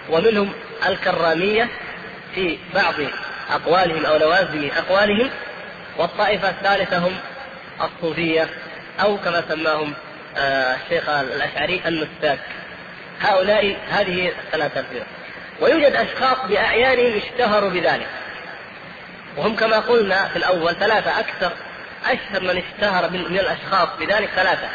[0.09, 0.51] ومنهم
[0.87, 1.69] الكرامية
[2.35, 2.93] في بعض
[3.49, 5.29] أقوالهم أو لوازم أقوالهم
[5.99, 7.15] والطائفة الثالثة هم
[7.81, 8.49] الصوفية
[9.01, 9.93] أو كما سماهم
[10.37, 12.39] آه، الشيخ الأشعري النساك
[13.21, 15.05] هؤلاء هذه الثلاثة الفرق
[15.61, 18.07] ويوجد أشخاص بأعيانهم اشتهروا بذلك.
[19.37, 21.51] وهم كما قلنا في الأول ثلاثة أكثر
[22.05, 24.67] أشهر من اشتهر من الأشخاص بذلك ثلاثة.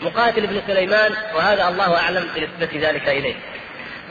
[0.00, 3.34] مقاتل بن سليمان وهذا الله أعلم بنسبة ذلك إليه.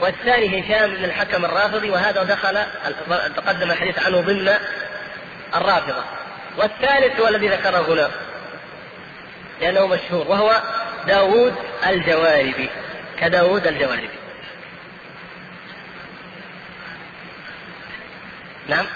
[0.00, 2.58] والثاني هشام بن الحكم الرافضي وهذا دخل
[3.36, 4.54] تقدم الحديث عنه ضمن
[5.56, 6.04] الرافضة.
[6.56, 8.10] والثالث هو الذي ذكره هنا
[9.60, 10.62] لأنه مشهور وهو
[11.06, 11.54] داوود
[11.86, 12.70] الجواربي.
[13.20, 14.08] كداود الجوانبي
[18.68, 18.86] نعم؟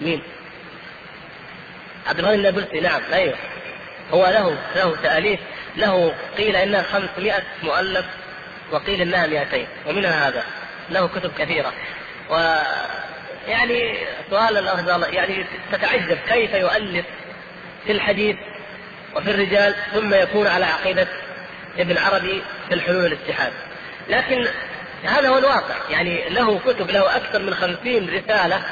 [0.00, 0.22] مين؟
[2.06, 3.36] عبد الغني النابلسي نعم أيوه.
[4.12, 5.40] هو له له تأليف
[5.76, 8.06] له قيل انها 500 مؤلف
[8.70, 10.44] وقيل إنها 200 ومنها هذا.
[10.90, 11.72] له كتب كثيرة.
[12.30, 12.58] و
[13.46, 13.94] يعني
[14.30, 17.06] سؤال الأخ يعني تتعجب كيف يؤلف
[17.86, 18.36] في الحديث
[19.16, 21.06] وفي الرجال ثم يكون على عقيدة
[21.78, 23.52] ابن عربي في الحلول والاتحاد.
[24.08, 24.46] لكن
[25.04, 25.74] هذا هو الواقع.
[25.90, 28.62] يعني له كتب له أكثر من خمسين رسالة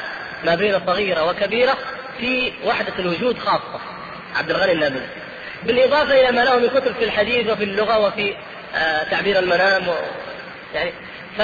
[0.44, 1.78] ما بين صغيرة وكبيرة
[2.18, 3.80] في وحدة الوجود خاصة
[4.36, 5.06] عبد الغني النابلسي.
[5.62, 8.36] بالإضافة إلى ما له من كتب في الحديث وفي اللغة وفي
[8.74, 9.94] آه تعبير المنام و
[10.74, 10.92] يعني
[11.38, 11.42] ف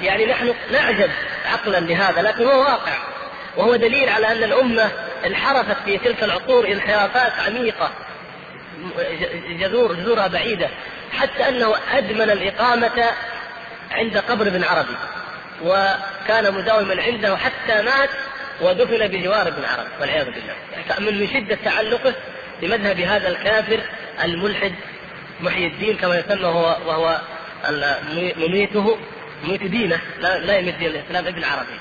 [0.00, 1.10] يعني نحن نعجب
[1.52, 2.92] عقلا لهذا لكن هو واقع.
[3.56, 4.90] وهو دليل على أن الأمة
[5.26, 7.90] انحرفت في تلك العصور انحرافات عميقة
[9.48, 10.68] جذور جذورها بعيدة
[11.12, 13.04] حتى أنه أدمن الإقامة
[13.90, 14.96] عند قبر ابن عربي
[15.62, 18.10] وكان مداوما عنده حتى مات
[18.60, 20.54] ودفن بجوار ابن عربي والعياذ بالله.
[21.10, 22.14] من شدة تعلقه
[22.62, 23.80] بمذهب هذا الكافر
[24.24, 24.72] الملحد
[25.40, 27.20] محي الدين كما يسمى هو وهو
[28.36, 28.98] مميته
[29.46, 31.80] مميت دينه لا, يميت دين الإسلام ابن عربي.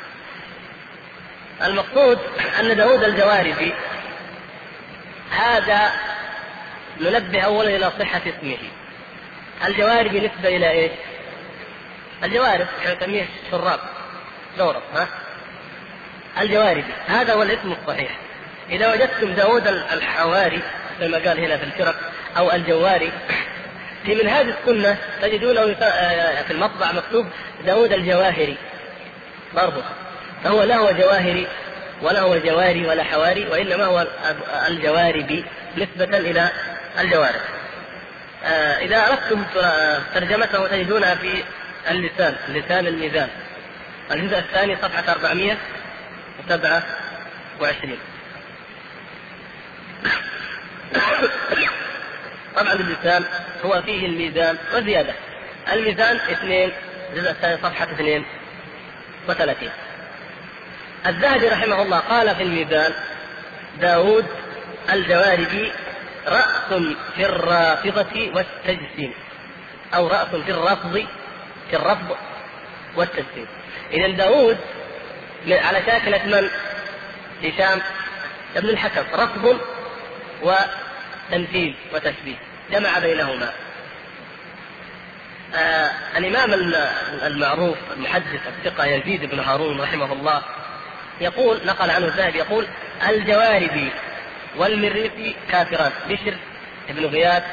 [1.64, 2.20] المقصود
[2.60, 3.74] أن داود الجواربي
[5.32, 5.92] هذا
[7.02, 8.58] ننبه اولا إلى صحة اسمه.
[9.66, 10.92] الجواربي نسبة إلى إيش؟
[12.24, 13.80] الجوارب إحنا نسميه شراب
[14.58, 15.08] دورة ها؟
[16.42, 18.12] الجواربي هذا هو الاسم الصحيح.
[18.70, 20.62] إذا وجدتم داود الحواري
[21.00, 21.96] كما قال هنا في الفرق
[22.38, 23.12] أو الجواري
[24.06, 25.74] في منهاج السنة تجدونه
[26.44, 27.26] في المطبع مكتوب
[27.66, 28.58] داود الجواهري.
[29.54, 29.84] برضه
[30.44, 31.48] فهو لا هو جواهري
[32.02, 34.08] ولا هو جواري ولا حواري وإنما هو
[34.68, 35.46] الجواربي
[35.78, 36.50] نسبة إلى
[37.00, 37.42] الجوارب.
[38.44, 39.44] آه، إذا أردتم
[40.14, 41.44] ترجمته تجدونها في
[41.92, 43.30] اللسان لسان الميزان.
[44.12, 47.98] الجزء الثاني صفحة 427
[52.56, 53.26] طبعا اللسان
[53.66, 55.14] هو فيه الميزان وزيادة.
[55.72, 56.72] الميزان اثنين
[57.10, 58.26] الجزء الثاني صفحة اثنين
[59.30, 59.70] وثلاثين.
[61.06, 62.94] الذهبي رحمه الله قال في الميزان
[63.82, 64.26] داود
[64.94, 65.72] الجواربي
[66.28, 66.82] رأس
[67.16, 69.14] في الرافضة والتجسيم.
[69.96, 71.06] أو رأس في الرفض
[71.70, 72.18] في الرفض
[72.96, 73.48] والتجسيم.
[73.92, 74.58] إذا داود
[75.48, 76.50] على شاكلة من؟
[77.44, 77.82] هشام
[78.56, 79.04] ابن الحكم.
[79.14, 79.60] رفض
[80.42, 82.36] وتمثيل وتشبيه.
[82.72, 83.50] جمع بينهما.
[85.56, 86.54] آه الإمام
[87.24, 90.42] المعروف المحدث الثقة يزيد بن هارون رحمه الله
[91.22, 92.68] يقول نقل عنه الذهبي يقول
[93.10, 93.92] الجواربي
[94.58, 95.92] والمريسي كافران.
[96.10, 96.38] بشر
[96.90, 97.44] بن غياث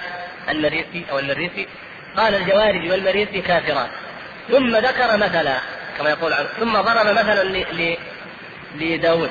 [0.48, 1.68] المريسي أو المريسي
[2.16, 3.88] قال الجواربي والمريسي كافران.
[4.50, 5.58] ثم ذكر مثلا
[5.98, 7.64] كما يقول عنه ثم ضرب مثلا
[8.74, 9.30] لداود.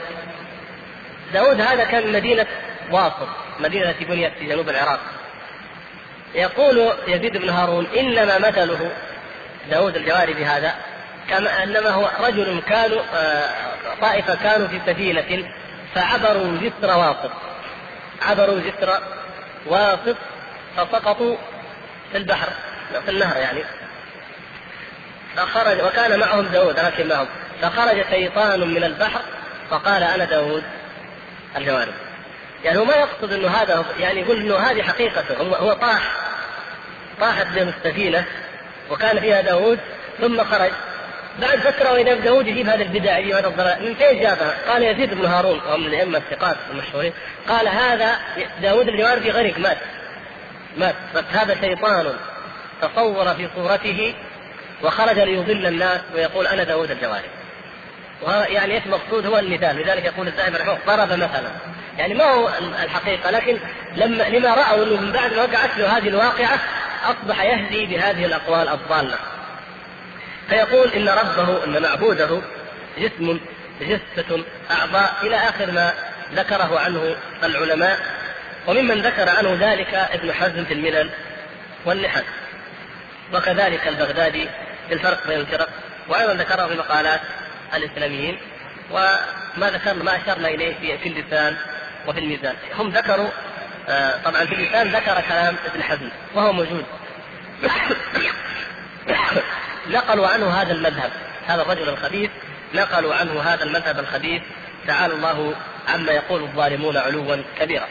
[1.34, 2.48] داود هذا كان مدينة
[2.92, 3.28] واصل
[3.60, 5.00] مدينة بنيت في جنوب العراق.
[6.36, 8.92] يقول يزيد بن هارون إنما مثله
[9.70, 10.76] داود الجواربي هذا
[11.30, 13.50] كما أنما هو رجل كانوا آه،
[14.02, 15.48] طائفة كانوا في سفينة
[15.96, 17.32] فعبروا جسر واسط
[18.22, 19.00] عبروا جسر
[19.66, 20.16] واسط
[20.78, 21.36] فسقطوا
[22.12, 22.48] في البحر
[23.06, 23.64] في النهر يعني.
[25.36, 27.28] فخرج وكان معهم داود راكب معهم.
[27.62, 29.22] فخرج شيطان من البحر
[29.70, 30.64] فقال أنا داود
[31.58, 31.94] الجوارب
[32.64, 36.16] يعني هو ما يقصد إنه هذا يعني يقول إنه هذه حقيقته هو, هو طاح
[37.20, 38.26] طاحت بهم السفينة
[38.90, 39.80] وكان فيها داود
[40.22, 40.72] ثم خرج.
[41.40, 45.14] بعد فترة وإذا داود يجيب هذه البدع يجيب هذا الضلال من فين جابها؟ قال يزيد
[45.14, 47.14] بن هارون وهو من الأئمة الثقات المشهورين.
[47.48, 48.16] قال هذا
[48.62, 49.78] داود الجواربي غرق مات.
[50.78, 50.96] مات.
[51.16, 52.14] بس هذا شيطان
[52.82, 54.14] تصور في صورته
[54.84, 57.28] وخرج ليضل الناس ويقول أنا داود الجواربي
[58.54, 59.76] يعني إيش المقصود هو المثال.
[59.76, 61.52] لذلك يقول الذهبي رحمه ضرب مثلا.
[62.02, 62.52] يعني ما هو
[62.84, 63.58] الحقيقة لكن
[63.96, 66.60] لما لما رأوا إنه من بعد ما وقعت له هذه الواقعة
[67.04, 69.16] أصبح يهدي بهذه الأقوال الضالة.
[70.50, 72.42] فيقول إن ربه إن معبوده
[72.98, 73.40] جسم
[73.82, 75.94] جثة أعضاء إلى آخر ما
[76.34, 78.00] ذكره عنه العلماء.
[78.68, 81.10] وممن ذكر عنه ذلك ابن حزم في الملل
[81.86, 82.24] والنحل
[83.34, 84.50] وكذلك البغدادي
[84.88, 85.70] في الفرق بين الفرق.
[86.10, 87.22] وأيضا ذكره في مقالات
[87.76, 88.40] الإسلاميين.
[88.92, 91.58] وما ذكرنا ما أشرنا إليه في, في اللسان.
[92.08, 92.56] وفي الميزان.
[92.80, 93.30] هم ذكروا
[93.90, 96.86] آه طبعا في اللسان ذكر كلام ابن حزم وهو موجود.
[99.90, 101.12] نقلوا عنه هذا المذهب.
[101.48, 102.32] هذا الرجل الخبيث
[102.74, 104.42] نقلوا عنه هذا المذهب الخبيث.
[104.88, 105.56] تعالى الله
[105.94, 107.88] عما يقول الظالمون علوا كبيرا.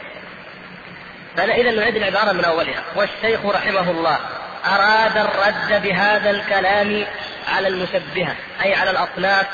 [1.37, 2.83] فأنا إذا نعيد العبارة من أولها.
[2.95, 4.19] والشيخ رحمه الله
[4.65, 7.05] أراد الرد بهذا الكلام
[7.47, 9.47] على المشبهة أي على الأصناف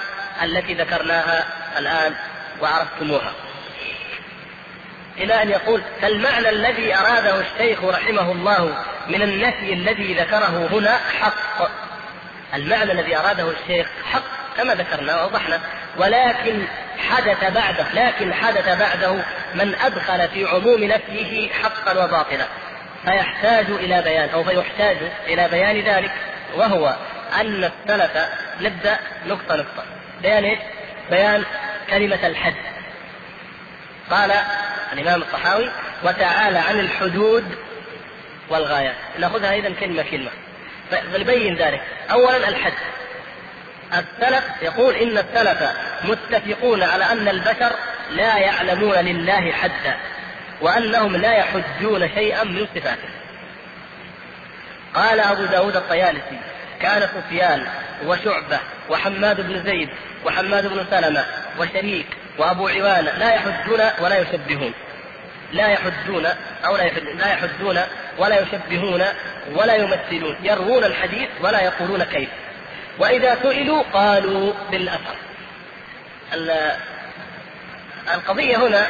[0.43, 1.45] التي ذكرناها
[1.77, 2.15] الآن
[2.61, 3.31] وعرفتموها.
[5.17, 11.69] إلى أن يقول فالمعنى الذي أراده الشيخ رحمه الله من النفي الذي ذكره هنا حق.
[12.53, 15.59] المعنى الذي أراده الشيخ حق كما ذكرنا ووضحنا.
[15.97, 16.67] ولكن
[17.09, 19.15] حدث بعده لكن حدث بعده
[19.55, 22.45] من أدخل في عموم نفيه حقا وباطلا.
[23.05, 24.97] فيحتاج إلى بيان أو فيحتاج
[25.27, 26.11] إلى بيان ذلك
[26.55, 26.95] وهو
[27.41, 28.11] أن السلف
[28.61, 29.83] نبدأ نقطة نقطة.
[30.21, 30.57] بيان؟
[31.09, 31.43] بيان
[31.89, 32.76] كلمة الحد.
[34.11, 34.31] قال
[34.93, 35.69] الإمام الطحاوي
[36.03, 37.45] وتعالى عن الحدود
[38.49, 38.95] والغايات.
[39.19, 40.31] نأخذها إذا كلمة كلمة.
[40.91, 41.81] فنبين ذلك.
[42.11, 42.73] أولا الحد.
[43.93, 45.71] السلف يقول إن السلف
[46.03, 47.71] متفقون على أن البشر
[48.11, 49.97] لا يعلمون لله حدا
[50.61, 53.09] وأنهم لا يحجون شيئا من صفاته.
[54.93, 56.39] قال أبو داود الطيالسي
[56.81, 57.67] كان سفيان
[58.05, 59.89] وشعبة وحماد بن زيد
[60.25, 61.25] وحماد بن سلمة
[61.59, 64.73] وشريك وأبو عوانة لا يحجون ولا يشبهون.
[65.51, 66.25] لا يحجون
[66.65, 67.79] أو لا لا يحجون
[68.17, 69.03] ولا يشبهون
[69.55, 70.35] ولا يمثلون.
[70.43, 72.29] يروون الحديث ولا يقولون كيف.
[72.99, 75.15] وإذا سئلوا قالوا بالأثر.
[78.13, 78.87] القضية هنا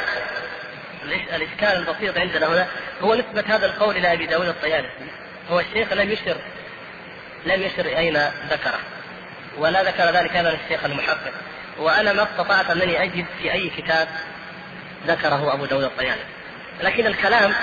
[1.35, 2.67] الإشكال البسيط عندنا هنا
[3.01, 5.07] هو نسبة هذا القول إلى أبي داود الطيالسي.
[5.49, 6.37] هو الشيخ لم يشر
[7.45, 8.17] لم يشر أين
[8.49, 8.79] ذكره.
[9.57, 11.33] ولا ذكر ذلك أيضا الشيخ المحقق.
[11.79, 14.07] وأنا ما استطعت أنني أجد في أي كتاب
[15.07, 16.23] ذكره أبو داود الطيالسي
[16.83, 17.53] لكن الكلام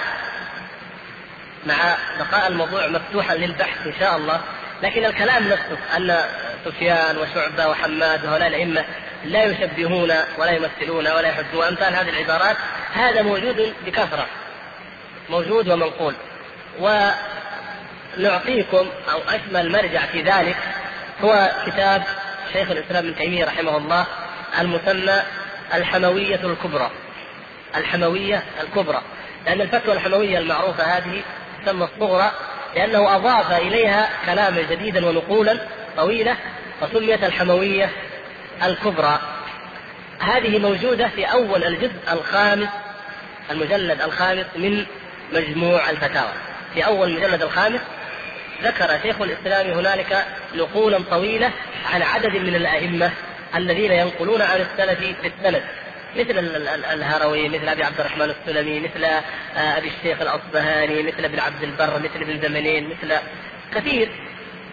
[1.67, 4.41] مع بقاء الموضوع مفتوحا للبحث إن شاء الله.
[4.83, 6.25] لكن الكلام نفسه أن
[6.65, 8.85] سفيان وشعبة وحماد وهؤلاء الأئمة
[9.25, 12.57] لا يشبهون ولا يمثلون ولا يحدون وأمثال هذه العبارات
[12.95, 14.27] هذا موجود بكثرة.
[15.31, 16.15] موجود ومنقول.
[18.19, 20.57] ونعطيكم أو أشمل مرجع في ذلك
[21.23, 22.03] هو كتاب
[22.53, 24.07] شيخ الإسلام ابن تيمية رحمه الله
[24.61, 25.23] المسمى
[25.75, 26.91] الحموية الكبرى.
[27.77, 29.03] الحموية الكبرى.
[29.47, 31.23] لأن الفتوى الحموية المعروفة هذه
[31.65, 32.33] تسمى الصغرى
[32.77, 35.59] لأنه أضاف إليها كلاما جديدا ونقولا
[35.97, 36.37] طويلة
[36.81, 37.91] فسميت الحموية
[38.63, 39.19] الكبرى.
[40.21, 42.69] هذه موجودة في أول الجزء الخامس
[43.51, 44.87] المجلد الخامس من
[45.33, 46.33] مجموع الفتاوى.
[46.75, 47.81] في أول المجلد الخامس
[48.63, 51.51] ذكر شيخ الإسلام هنالك نقولا طويلة
[51.95, 53.11] عن عدد من الأئمة
[53.55, 55.63] الذين ينقلون عن السلف بالسند
[56.17, 56.39] مثل
[56.93, 61.99] الهروي مثل أبي عبد الرحمن السلمي مثل آه، أبي الشيخ الأصبهاني مثل ابن عبد البر
[61.99, 63.17] مثل ابن زمنين مثل
[63.75, 64.09] كثير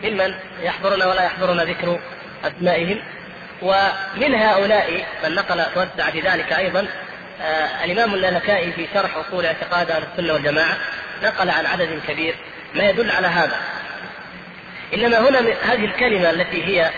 [0.04, 2.00] ممن يحضرنا ولا يحضرنا ذكر
[2.44, 3.00] أسمائهم.
[3.62, 6.88] ومن هؤلاء من نقل توسع في ذلك أيضا
[7.42, 10.78] آه الإمام اللالكائي في شرح أصول اعتقاد أهل السنة والجماعة
[11.24, 12.36] نقل عن عدد كبير
[12.76, 13.59] ما يدل على هذا.
[14.93, 16.89] إنما هنا هذه الكلمة التي هي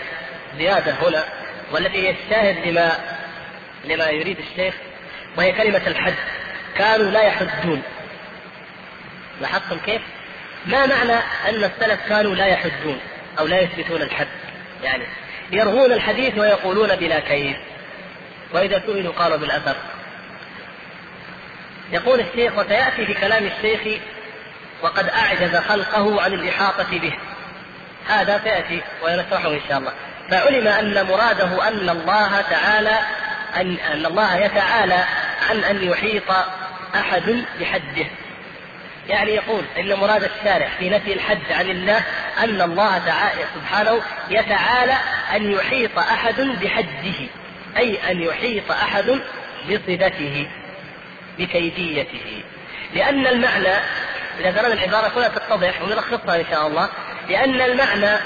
[0.58, 1.24] زيادة هنا
[1.72, 2.92] والتي هي الشاهد لما
[3.84, 4.74] لما يريد الشيخ
[5.36, 6.14] وهي كلمة الحد.
[6.78, 7.82] كانوا لا يحدون.
[9.40, 10.02] لاحظتم كيف؟
[10.66, 11.12] ما معنى
[11.48, 13.00] أن السلف كانوا لا يحدون
[13.38, 14.28] أو لا يثبتون الحد؟
[14.82, 15.04] يعني
[15.52, 17.56] يروون الحديث ويقولون بلا كيف
[18.52, 19.76] وإذا سئلوا قالوا بالأثر.
[21.92, 24.00] يقول الشيخ وسيأتي في كلام الشيخ
[24.82, 27.12] وقد أعجز خلقه عن الإحاطة به.
[28.08, 29.92] هذا سيأتي ونشرحه إن شاء الله.
[30.30, 32.98] فعلم أن مراده أن الله تعالى
[33.56, 35.04] أن أن الله يتعالى
[35.50, 36.30] عن أن يحيط
[36.94, 38.06] أحد بحده.
[39.08, 42.02] يعني يقول إن مراد الشارع في نفي الحد عن الله
[42.38, 44.00] أن الله تعالى سبحانه
[44.30, 44.96] يتعالى
[45.36, 47.28] أن يحيط أحد بحده.
[47.76, 49.20] أي أن يحيط أحد
[49.70, 50.48] بصفته
[51.38, 52.42] بكيفيته.
[52.94, 53.74] لأن المعنى
[54.40, 56.88] إذا قرانا العباره كلها تتضح ونلخصها إن شاء الله
[57.28, 58.18] لأن المعنى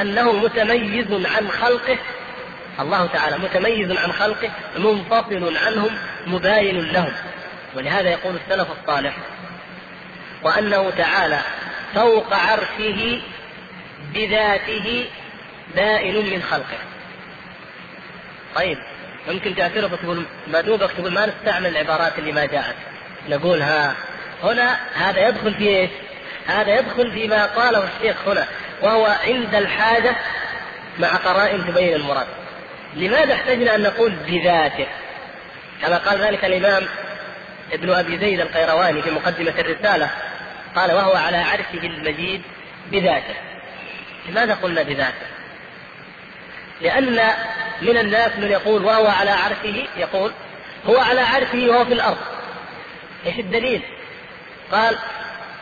[0.00, 1.98] أنه متميز عن خلقه
[2.80, 5.90] الله تعالى متميز عن خلقه منفصل عنهم
[6.26, 7.12] مباين لهم.
[7.74, 9.16] ولهذا يقول السلف الصالح
[10.42, 11.40] وأنه تعالى
[11.94, 13.20] فوق عرشه
[14.14, 15.06] بذاته
[15.76, 16.78] بائن من خلقه.
[18.54, 18.78] طيب
[19.28, 22.76] ممكن تعترف تقول ما دوبك تقول ما نستعمل العبارات اللي ما جاءت.
[23.28, 23.94] نقول ها
[24.42, 25.90] هنا هذا يدخل في إيش؟
[26.46, 28.46] هذا يدخل فيما قاله الشيخ هنا
[28.82, 30.16] وهو عند الحاجة
[30.98, 32.26] مع قرائن تبين المراد
[32.94, 34.86] لماذا احتجنا أن نقول بذاته؟
[35.82, 36.82] كما قال ذلك الإمام
[37.72, 40.10] ابن أبي زيد القيرواني في مقدمة الرسالة
[40.76, 42.42] قال وهو على عرشه المجيد
[42.92, 43.34] بذاته.
[44.28, 45.26] لماذا قلنا بذاته؟
[46.80, 47.20] لأن
[47.82, 50.32] من الناس من يقول وهو على عرشه يقول
[50.86, 52.18] هو على عرشه وهو في الأرض.
[53.26, 53.82] إيش الدليل؟
[54.72, 54.96] قال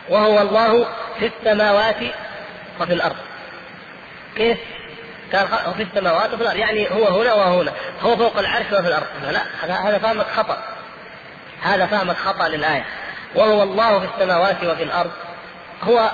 [0.08, 0.86] وهو الله
[1.18, 1.96] في السماوات
[2.80, 3.16] وفي الأرض.
[4.36, 4.58] كيف؟
[5.32, 5.46] كان
[5.76, 6.56] في السماوات وفي الأرض.
[6.56, 7.72] يعني هو هنا وهو هنا.
[8.02, 9.06] هو فوق العرش وفي الأرض.
[9.30, 9.42] لا
[9.88, 10.62] هذا فهمك خطأ.
[11.62, 12.84] هذا فهمك خطأ للآية.
[13.34, 15.10] وهو الله في السماوات وفي الأرض.
[15.82, 16.10] هو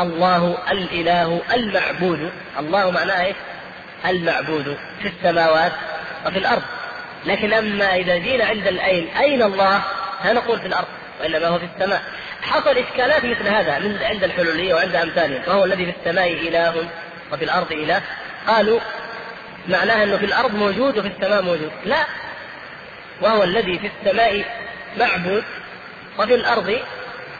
[0.00, 2.32] الله الإله المعبود.
[2.58, 3.36] الله معناه إيش؟
[4.06, 5.72] المعبود في السماوات
[6.26, 6.62] وفي الأرض.
[7.24, 9.80] لكن أما إذا جينا عند الأين أين الله؟
[10.24, 10.86] لا نقول في الأرض
[11.20, 12.02] وإنما هو في السماء.
[12.46, 15.42] حصل إشكالات مثل هذا من عند الحلولية وعند أمثالهم.
[15.46, 16.88] وهو الذي في السماء إله
[17.32, 18.02] وفي الأرض إله.
[18.46, 18.80] قالوا
[19.68, 21.70] معناها أنه في الأرض موجود وفي السماء موجود.
[21.84, 22.04] لا.
[23.20, 24.44] وهو الذي في السماء
[24.98, 25.44] معبود
[26.18, 26.78] وفي الأرض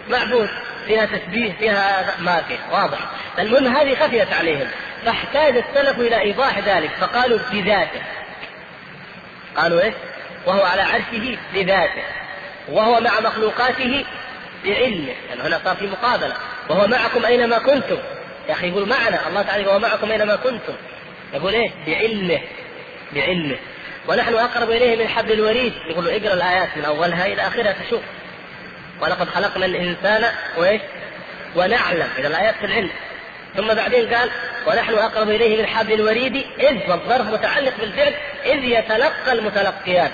[0.09, 0.49] معبود.
[0.87, 2.59] فيها تشبيه فيها ما فيه.
[2.73, 2.99] واضح.
[3.39, 4.69] المهم هذه خفيت عليهم.
[5.05, 6.91] فاحتاج السلف إلى إيضاح ذلك.
[7.01, 8.03] فقالوا بذاته.
[9.57, 9.95] قالوا إيش
[10.47, 12.03] وهو على عرشه بذاته.
[12.69, 14.05] وهو مع مخلوقاته
[14.65, 16.35] بعلمه يعني هنا صار في مقابلة.
[16.69, 17.99] وهو معكم أينما كنتم.
[18.49, 20.75] يا أخي يقول معنا الله تعالى وهو معكم أينما كنتم.
[21.35, 22.41] يقول إيه؟ بعلمه
[23.13, 23.57] بعلمه.
[24.09, 25.73] ونحن أقرب إليه من حبل الوريد.
[25.91, 28.03] يقول اقرأ الآيات من أولها إلى آخرها تشوف.
[29.01, 30.25] ولقد خلقنا الإنسان
[30.57, 30.81] وإيش؟
[31.57, 32.09] ونعلم.
[32.19, 32.91] إذا الآيات في العلم.
[33.57, 34.31] ثم بعدين قال
[34.67, 40.11] ونحن أقرب إليه من حبل الوريد إذ والظرف متعلق بالفعل إذ يتلقى المتلقيان.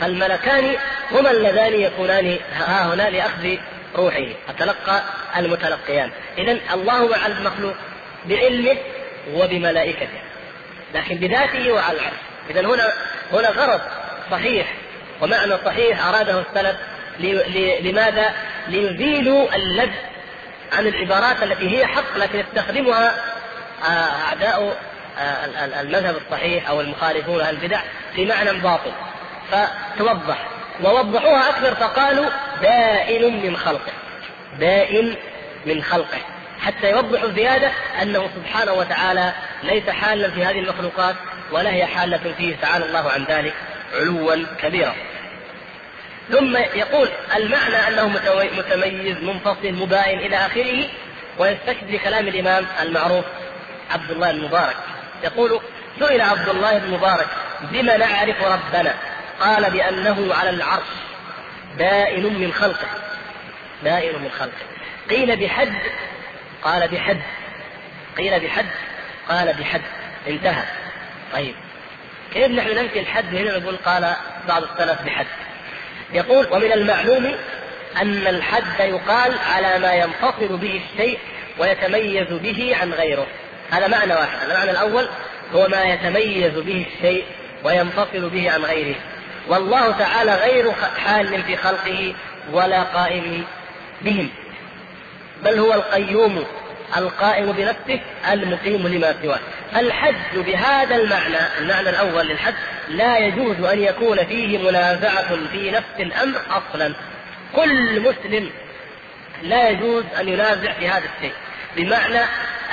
[0.00, 0.76] فالملكان
[1.10, 3.56] هما اللذان يكونان ها هنا لأخذ
[3.96, 5.02] روحه فتلقى
[5.36, 6.10] المتلقيان.
[6.38, 7.74] إذا الله مع المخلوق
[8.24, 8.76] بعلمه
[9.34, 10.20] وبملائكته.
[10.94, 12.16] لكن بذاته وعلى العرش
[12.50, 12.92] إذا هنا
[13.32, 13.80] هنا غرض
[14.30, 14.74] صحيح
[15.20, 16.76] ومعنى صحيح أراده السلف
[17.84, 18.34] لماذا؟
[18.68, 19.98] ليزيلوا اللبس
[20.72, 23.14] عن العبارات التي هي حق لكن يستخدمها
[23.82, 24.76] آه، أعداء
[25.18, 27.80] آه، المذهب الصحيح أو المخالفون البدع
[28.14, 28.92] في معنى باطل.
[29.50, 30.48] فتوضح.
[30.84, 33.92] ووضحوها أكثر فقالوا بائن من خلقه.
[34.58, 35.16] بائن
[35.66, 36.18] من خلقه.
[36.60, 37.70] حتى يوضحوا زيادة
[38.02, 41.14] أنه سبحانه وتعالى ليس حالا في هذه المخلوقات
[41.52, 43.54] ولا هي حالة فيه تعالى الله عن ذلك
[43.94, 44.94] علوا كبيرا.
[46.30, 48.08] ثم يقول المعنى أنه
[48.58, 50.84] متميز منفصل مباين إلى آخره
[51.38, 53.24] ويستشهد بكلام الإمام المعروف
[53.90, 54.76] عبد الله المبارك.
[55.24, 55.60] يقول
[55.98, 57.26] سئل عبد الله بن مبارك
[57.72, 58.94] بما نعرف ربنا؟
[59.40, 60.88] قال بأنه على العرش
[61.78, 62.86] بائن من خلقه.
[63.82, 64.66] بائن من خلقه.
[65.10, 65.72] قيل بحد
[66.62, 67.20] قال بحد.
[68.18, 68.66] قيل بحد
[69.28, 69.82] قال بحد.
[70.28, 70.64] انتهى.
[71.32, 71.54] طيب.
[72.32, 74.14] كيف نحن ننفي الحد هنا؟ نقول قال
[74.48, 75.26] بعض السلف بحد.
[76.12, 77.34] يقول ومن المعلوم
[78.02, 81.18] أن الحد يقال على ما ينفصل به الشيء
[81.58, 83.26] ويتميز به عن غيره.
[83.70, 84.50] هذا معنى واحد.
[84.50, 85.08] المعنى الأول
[85.54, 87.24] هو ما يتميز به الشيء
[87.64, 88.94] وينفصل به عن غيره.
[89.48, 90.72] والله تعالى غير
[91.04, 92.14] حال في خلقه
[92.52, 93.44] ولا قائم
[94.02, 94.28] بهم.
[95.44, 96.44] بل هو القيوم
[96.96, 98.00] القائم بنفسه
[98.32, 99.38] المقيم لما سواه.
[99.76, 102.54] الحج بهذا المعنى المعنى الأول للحج
[102.88, 106.94] لا يجوز أن يكون فيه منازعة في نفس الأمر أصلا.
[107.56, 108.50] كل مسلم
[109.42, 111.32] لا يجوز أن ينازع في هذا الشيء.
[111.76, 112.20] بمعنى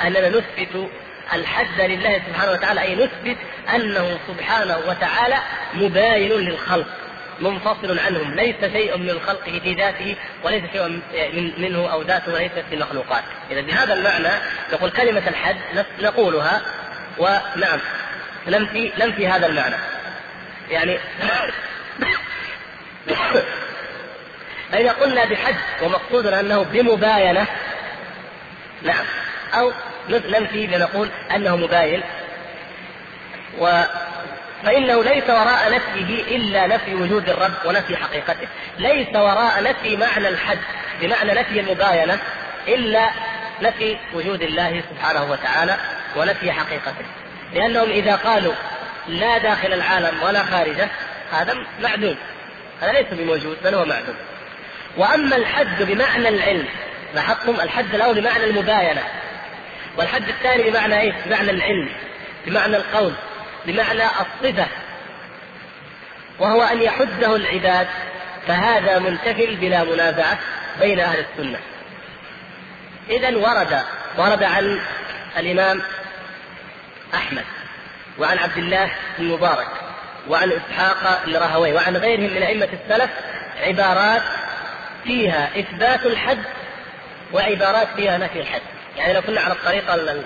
[0.06, 0.90] أننا نثبت
[1.32, 3.36] الحد لله سبحانه وتعالى أي نثبت
[3.74, 5.38] أنه سبحانه وتعالى
[5.74, 6.86] مباين للخلق
[7.40, 10.88] منفصل عنهم ليس شيء من الخلق في ذاته وليس شيء
[11.32, 14.32] من منه أو ذاته ليست في المخلوقات إذا بهذا المعنى
[14.72, 15.56] نقول كلمة الحد
[16.00, 16.62] نقولها
[17.18, 17.80] ونعم
[18.48, 19.76] ننفي ننفي هذا المعنى.
[20.70, 20.98] يعني
[24.72, 27.46] فإذا قلنا بحد ومقصودنا أنه بمباينة
[28.82, 29.04] نعم
[29.54, 29.72] أو
[30.08, 32.02] ننفي لنقول أنه مباين
[33.58, 33.82] و
[34.64, 38.48] فإنه ليس وراء نفيه إلا نفي وجود الرب ونفي حقيقته.
[38.78, 40.58] ليس وراء نفي معنى الحد
[41.00, 42.18] بمعنى نفي المباينة
[42.68, 43.10] إلا
[43.62, 45.76] نفي وجود الله سبحانه وتعالى
[46.16, 47.04] ونفي حقيقته.
[47.54, 48.54] لأنهم إذا قالوا
[49.08, 50.88] لا داخل العالم ولا خارجه
[51.32, 52.16] هذا معدوم.
[52.80, 54.16] هذا ليس بموجود بل هو معدوم.
[54.96, 56.66] وأما الحد بمعنى العلم
[57.14, 59.02] لاحظتم الحد الأول بمعنى المباينة.
[60.00, 61.88] والحد الثاني بمعنى إيش؟ بمعنى العلم
[62.46, 63.12] بمعنى القول
[63.66, 64.66] بمعنى الصفة
[66.38, 67.86] وهو أن يحده العباد
[68.46, 70.38] فهذا منتفل بلا منازعة
[70.80, 71.58] بين أهل السنة
[73.10, 73.82] إذا ورد
[74.18, 74.80] ورد عن
[75.38, 75.82] الإمام
[77.14, 77.44] أحمد
[78.18, 79.68] وعن عبد الله بن مبارك
[80.28, 83.10] وعن إسحاق بن راهوي وعن غيرهم من أئمة السلف
[83.62, 84.22] عبارات
[85.04, 86.42] فيها إثبات الحد
[87.32, 90.22] وعبارات فيها نفي الحد يعني لو كنا على الطريقة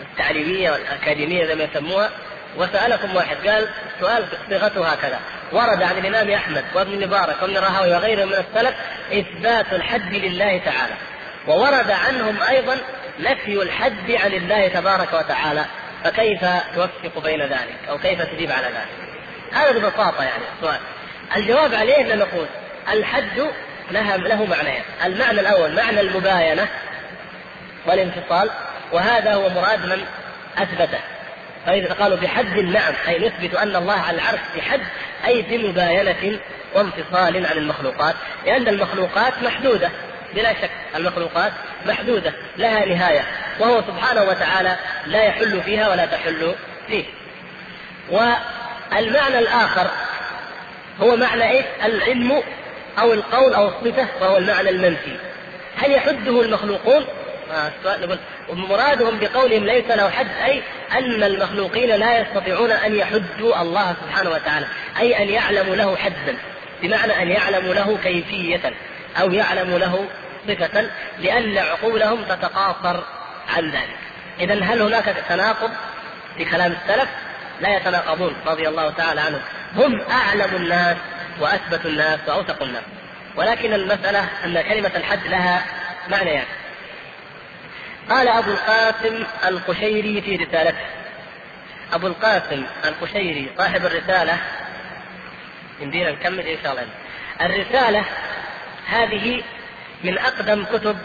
[0.00, 2.10] التعليمية والأكاديمية زي ما يسموها
[2.56, 3.68] وسألكم واحد قال
[4.00, 5.20] سؤال صيغته هكذا
[5.52, 8.74] ورد عن الإمام أحمد وابن مبارك وابن راهوي وغيرهم من السلف
[9.12, 10.94] إثبات الحد لله تعالى
[11.46, 12.76] وورد عنهم أيضا
[13.18, 15.64] نفي الحد عن الله تبارك وتعالى
[16.04, 16.40] فكيف
[16.74, 19.08] توفق بين ذلك؟ أو كيف تجيب على ذلك؟
[19.52, 20.80] هذا ببساطة يعني السؤال.
[21.36, 22.46] الجواب عليه أن نقول
[22.92, 23.48] الحد
[23.90, 24.82] له معنيين.
[25.04, 26.68] المعنى الأول معنى المباينة
[27.88, 28.50] والانفصال
[28.92, 30.04] وهذا هو مراد من
[30.58, 30.98] أثبته
[31.66, 34.80] فإذا قالوا بحد نعم أي نثبت أن الله على العرش بحد
[35.26, 36.38] أي بمباينة
[36.74, 38.14] وانفصال عن المخلوقات
[38.46, 39.90] لأن المخلوقات محدودة
[40.34, 41.52] بلا شك المخلوقات
[41.86, 43.22] محدودة لها نهاية
[43.60, 46.54] وهو سبحانه وتعالى لا يحل فيها ولا تحل
[46.86, 47.04] فيه
[48.10, 49.90] والمعنى الآخر
[51.00, 52.42] هو معنى إيش؟ العلم
[52.98, 55.16] أو القول أو الصفة وهو المعنى المنفي
[55.76, 57.04] هل يحده المخلوقون؟
[57.50, 58.18] السؤال
[58.48, 60.62] نقول بقولهم ليس له حد أي
[60.92, 64.66] أن المخلوقين لا يستطيعون أن يحدوا الله سبحانه وتعالى
[64.98, 66.36] أي أن يعلموا له حدا
[66.82, 68.72] بمعنى أن يعلموا له كيفية
[69.20, 70.08] أو يعلموا له
[70.48, 70.88] صفة
[71.18, 73.00] لأن عقولهم تتقاصر
[73.56, 73.96] عن ذلك
[74.40, 75.70] إذا هل هناك تناقض
[76.36, 77.08] في كلام السلف؟
[77.60, 79.40] لا يتناقضون رضي الله تعالى عنهم
[79.76, 80.96] هم أعلم الناس
[81.40, 82.82] وأثبت الناس وأوثق الناس
[83.36, 85.64] ولكن المسألة أن كلمة الحد لها
[86.08, 86.46] معنيان يعني.
[88.10, 90.86] قال أبو القاسم القشيري في رسالته.
[91.92, 94.38] أبو القاسم القشيري صاحب الرسالة.
[95.80, 96.86] يمدينا نكمل إن شاء الله.
[97.40, 98.04] الرسالة
[98.86, 99.42] هذه
[100.04, 100.98] من أقدم كتب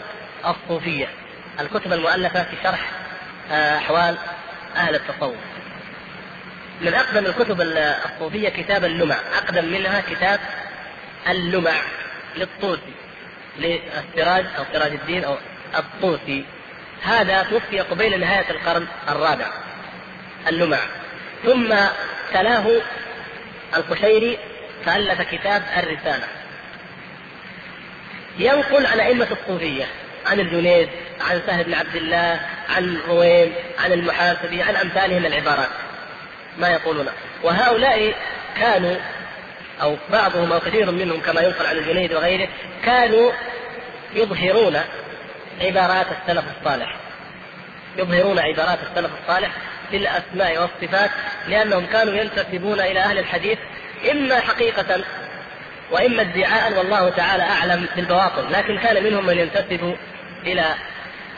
[0.46, 1.08] الصوفية.
[1.60, 2.90] الكتب المؤلفة في شرح
[3.52, 4.16] آه، أحوال
[4.76, 5.36] أهل التصوف.
[6.80, 9.16] من أقدم الكتب الصوفية كتاب اللمع.
[9.38, 10.40] أقدم منها كتاب
[11.28, 11.74] اللمع
[12.36, 12.94] للطوسي
[13.58, 15.36] للسراج أو سراج الدين أو
[15.78, 16.44] الطوسي.
[17.04, 19.46] هذا توفي قبيل نهاية القرن الرابع
[20.48, 20.78] اللمع.
[21.44, 21.74] ثم
[22.32, 22.66] تلاه
[23.76, 24.38] القشيري
[24.86, 26.26] فألف كتاب الرسالة.
[28.38, 29.84] ينقل عن أئمة الصوفية
[30.26, 30.88] عن الجنيد
[31.20, 32.40] عن سهل بن عبد الله
[32.76, 35.70] عن رويم عن المحاسبي عن أمثالهم العبارات.
[36.58, 37.06] ما يقولون.
[37.42, 38.14] وهؤلاء
[38.60, 38.96] كانوا
[39.82, 42.48] أو بعضهم أو كثير منهم كما ينقل عن الجنيد وغيره
[42.84, 43.32] كانوا
[44.14, 44.80] يظهرون
[45.60, 46.96] عبارات السلف الصالح.
[47.96, 49.50] يظهرون عبارات السلف الصالح
[49.90, 51.10] في الأسماء والصفات
[51.48, 53.58] لأنهم كانوا ينتسبون إلى أهل الحديث
[54.10, 55.04] إما حقيقة
[55.90, 59.96] وإما ادعاء والله تعالى أعلم بالبواطن لكن كان منهم من ينتسب
[60.46, 60.64] إلى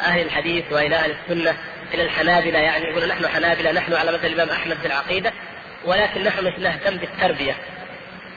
[0.00, 1.56] أهل الحديث وإلى أهل السنة
[1.94, 5.32] إلى الحنابلة يعني يقول نحن حنابلة نحن على مثل الإمام أحمد في العقيدة
[5.84, 7.56] ولكن نحن مش نهتم بالتربية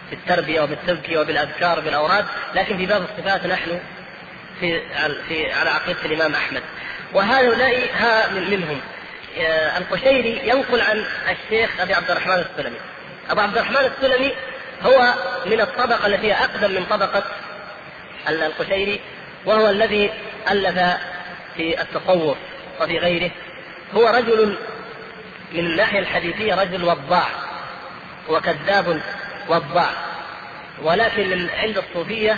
[0.10, 2.26] بالتربية وبالتزكية وبالأذكار وبالأوراد
[2.56, 3.80] لكن في باب الصفات نحن
[4.60, 4.82] في
[5.28, 6.64] في على عقيدة الإمام أحمد.
[7.14, 8.82] وهؤلاء ها من منهم.
[9.38, 12.78] آه، القشيري ينقل عن الشيخ أبي عبد الرحمن السلمي.
[13.30, 14.32] أبو عبد الرحمن السلمي
[14.82, 15.14] هو
[15.46, 17.24] من الطبقة التي هي أقدم من طبقة
[18.30, 19.02] القشيري
[19.46, 20.12] وهو الذي
[20.52, 20.98] ألف
[21.56, 22.38] في التصوف
[22.82, 23.32] وفي غيره.
[23.94, 24.58] هو رجل
[25.54, 27.28] من الناحية الحديثية رجل وضاع
[28.30, 29.02] وكذاب
[29.50, 29.92] وضاع
[30.82, 32.38] ولكن عند الصوفية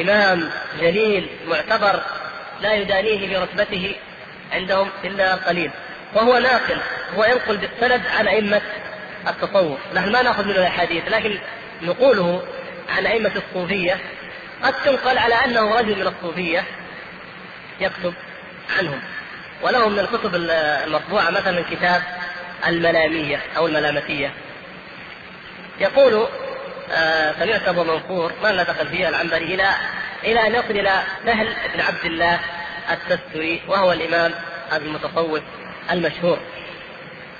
[0.00, 0.50] إمام
[0.80, 2.02] جليل معتبر
[2.60, 3.94] لا يدانيه برتبته
[4.52, 5.70] عندهم إلا قليل
[6.14, 6.76] وهو ناقل
[7.16, 8.62] هو ينقل بالسند عن أئمة
[9.28, 11.38] التصوف نحن ما نأخذ منه الأحاديث لكن
[11.82, 12.42] نقوله
[12.88, 13.98] عن أئمة الصوفية
[14.62, 16.64] قد تنقل على أنه رجل من الصوفية
[17.80, 18.14] يكتب
[18.78, 19.00] عنهم
[19.62, 22.02] وله من الكتب المطبوعة مثلا كتاب
[22.66, 24.32] الملامية أو الملامتية.
[25.80, 26.26] يقول
[27.38, 29.70] سمعت أبو منصور ما لا دخل فيه العنبري إلى
[30.24, 32.40] إلى أن يصل إلى سهل بن عبد الله
[32.90, 34.34] التستري وهو الإمام
[34.72, 35.42] المتصوف
[35.90, 36.38] المشهور.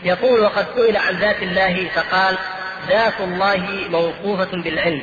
[0.03, 2.39] يقول وقد سئل عن ذات الله فقال
[2.89, 5.03] ذات الله موصوفة بالعلم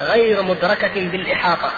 [0.00, 1.72] غير مدركة بالإحاطة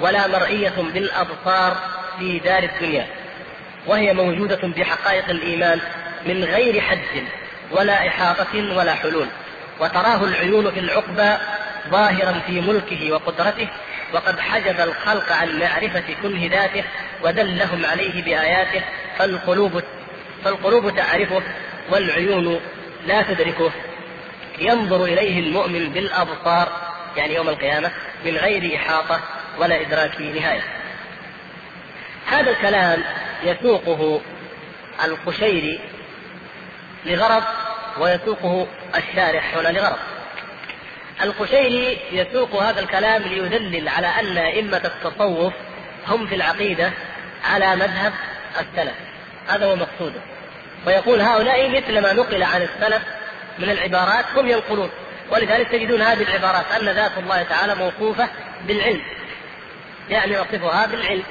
[0.00, 1.76] ولا مرئية بالأبصار
[2.18, 3.06] في دار الدنيا
[3.86, 5.80] وهي موجودة بحقائق الإيمان
[6.26, 7.24] من غير حد
[7.70, 9.26] ولا إحاطة ولا حلول.
[9.82, 11.36] وتراه العيون في العقبى
[11.90, 13.68] ظاهرا في ملكه وقدرته
[14.12, 16.84] وقد حجب الخلق عن معرفة كنه ذاته
[17.22, 18.82] ودلهم عليه بآياته
[19.18, 19.82] فالقلوب
[20.44, 21.42] فالقلوب تعرفه
[21.90, 22.60] والعيون
[23.06, 23.70] لا تدركه.
[24.58, 26.68] ينظر إليه المؤمن بالأبصار
[27.16, 27.90] يعني يوم القيامة
[28.24, 29.20] من غير إحاطة
[29.58, 30.62] ولا إدراك نهاية.
[32.26, 33.04] هذا الكلام
[33.44, 34.20] يسوقه
[35.04, 35.80] القشيري
[37.06, 37.42] لغرض
[37.98, 38.66] ويسوقه
[38.96, 39.98] الشارح هنا لغرض.
[41.22, 45.52] القشيري يسوق هذا الكلام ليدلل على أن أئمة التصوف
[46.06, 46.92] هم في العقيدة
[47.44, 48.12] على مذهب
[48.60, 48.94] السلف.
[49.48, 50.20] هذا هو مقصوده.
[50.86, 53.02] ويقول هؤلاء مثل ما نقل عن السلف
[53.58, 54.90] من العبارات هم ينقلون.
[55.30, 58.28] ولذلك تجدون هذه العبارات أن ذات الله تعالى موصوفة
[58.66, 59.02] بالعلم.
[60.10, 61.22] يعني نصفها بالعلم.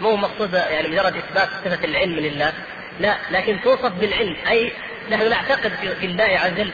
[0.00, 2.52] مو مقصود يعني مجرد إثبات صفة العلم لله.
[3.00, 4.72] لا لكن توصف بالعلم أي
[5.10, 6.72] نحن نعتقد في الله عز وجل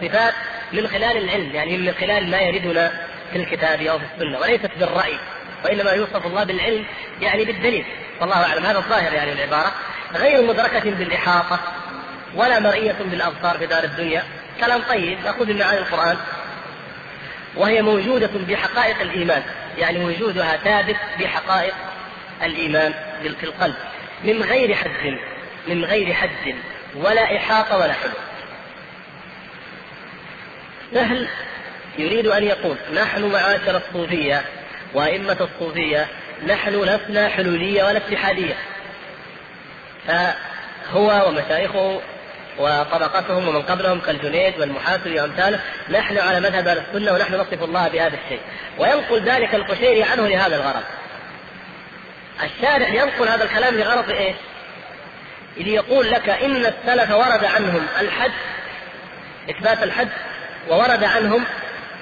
[0.00, 0.34] صفات
[0.72, 2.92] من خلال العلم يعني من خلال ما يردنا
[3.32, 5.18] في الكتاب أو في السنة وليست بالرأي
[5.64, 6.84] وإنما يوصف الله بالعلم
[7.20, 7.84] يعني بالدليل.
[8.20, 9.72] والله أعلم هذا الظاهر يعني العبارة.
[10.14, 11.60] غير مدركة بالإحاطة
[12.34, 14.22] ولا مرئية بالأبصار في دار الدنيا.
[14.60, 16.16] كلام طيب نأخذ من معاني القرآن.
[17.56, 19.42] وهي موجودة بحقائق الإيمان
[19.78, 21.74] يعني وجودها ثابت بحقائق
[22.42, 23.74] الإيمان في القلب.
[24.24, 25.18] من غير حد
[25.68, 26.54] من غير حد.
[26.96, 28.14] ولا إحاطة ولا حلول
[30.94, 31.28] سهل
[31.98, 34.42] يريد أن يقول نحن معاشر الصوفية
[34.94, 36.06] وأئمة الصوفية
[36.46, 38.54] نحن لسنا حلولية ولا اتحادية.
[40.06, 42.00] فهو ومشايخه
[42.58, 45.60] وطبقتهم ومن قبلهم كالجنيد والمحاسبي وامثاله
[45.90, 48.40] نحن على مذهب أهل السنة ونحن نصف الله بهذا الشيء.
[48.78, 50.84] وينقل ذلك القشيري عنه لهذا الغرض.
[52.42, 54.36] الشارع ينقل هذا الكلام لغرض إيش؟
[55.56, 58.32] ليقول لك إن السلف ورد عنهم الحد
[59.50, 60.08] إثبات الحد
[60.68, 61.44] وورد عنهم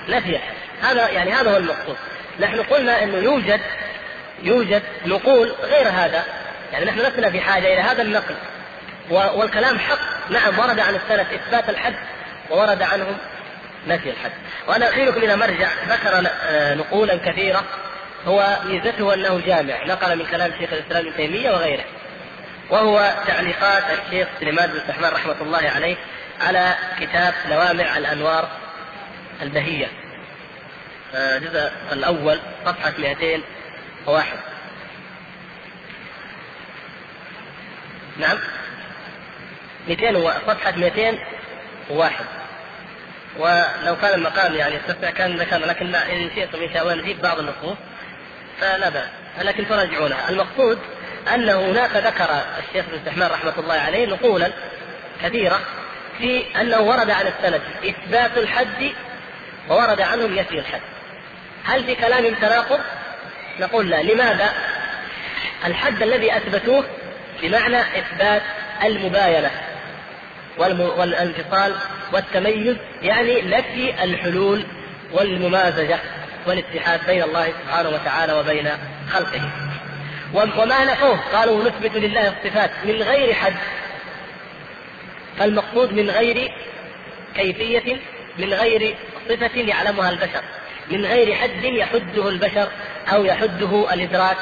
[0.08, 0.38] نفي
[0.82, 1.96] هذا يعني هذا هو المقصود.
[2.40, 3.60] نحن قلنا إنه يوجد
[4.42, 6.24] يوجد نقول غير هذا.
[6.72, 8.34] يعني نحن لسنا في حاجة إلى هذا النقل.
[9.10, 9.98] والكلام حق.
[10.30, 11.94] نعم ورد عن السلف إثبات الحد
[12.50, 13.16] وورد عنهم
[13.86, 14.32] نفي الحد.
[14.68, 17.64] وأنا اخيركم إلى مرجع ذكر آه، نقولا كثيرة
[18.26, 19.84] هو ميزته أنه جامع.
[19.84, 21.84] نقل من كلام شيخ الإسلام ابن تيمية وغيره.
[22.70, 25.96] وهو تعليقات الشيخ سليمان بن سحمان رحمة الله عليه
[26.40, 28.48] على كتاب لوامع الأنوار
[29.42, 29.86] البهية.
[31.14, 34.38] الجزء الأول صفحة 201
[38.18, 38.38] نعم.
[39.88, 42.24] 200 صفحة 201
[43.38, 47.38] ولو كان المقام يعني يستطيع كان ذكرنا لكن إن شئتم إن شاء الله نجيب بعض
[47.38, 47.76] النصوص
[48.60, 49.08] فلا بأس.
[49.38, 50.30] لكن تراجعونها.
[50.30, 50.78] المقصود
[51.34, 52.28] أن هناك ذكر
[52.58, 54.50] الشيخ ابن سحمان رحمة الله عليه نقولا
[55.22, 55.60] كثيرة
[56.18, 58.92] في أنه ورد عن السلف إثبات الحد
[59.68, 60.80] وورد عنهم نفي الحد
[61.64, 62.80] هل في كلام تناقض؟
[63.60, 64.52] نقول لا لماذا؟
[65.66, 66.84] الحد الذي أثبتوه
[67.42, 68.42] بمعنى إثبات
[68.84, 69.50] المباينة
[70.58, 71.74] والانفصال
[72.12, 74.66] والتميز يعني نفي الحلول
[75.12, 75.98] والممازجة
[76.46, 78.68] والاتحاد بين الله سبحانه وتعالى وبين
[79.12, 79.40] خلقه
[80.32, 81.18] وما نفوه.
[81.32, 83.54] قالوا نثبت لله الصفات من غير حد.
[85.38, 86.52] فالمقصود من غير
[87.34, 87.96] كيفية
[88.38, 88.94] من غير
[89.28, 90.42] صفة يعلمها البشر.
[90.90, 92.68] من غير حد يحده البشر
[93.12, 94.36] أو يحده الإدراك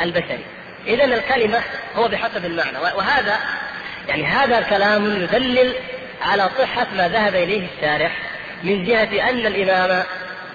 [0.00, 0.44] البشري.
[0.86, 1.60] إذا الكلمة
[1.96, 2.78] هو بحسب المعنى.
[2.78, 3.38] وهذا
[4.08, 5.74] يعني هذا كلام يدلل
[6.22, 8.18] على صحة ما ذهب إليه الشارح
[8.62, 10.02] من جهة أن الإمام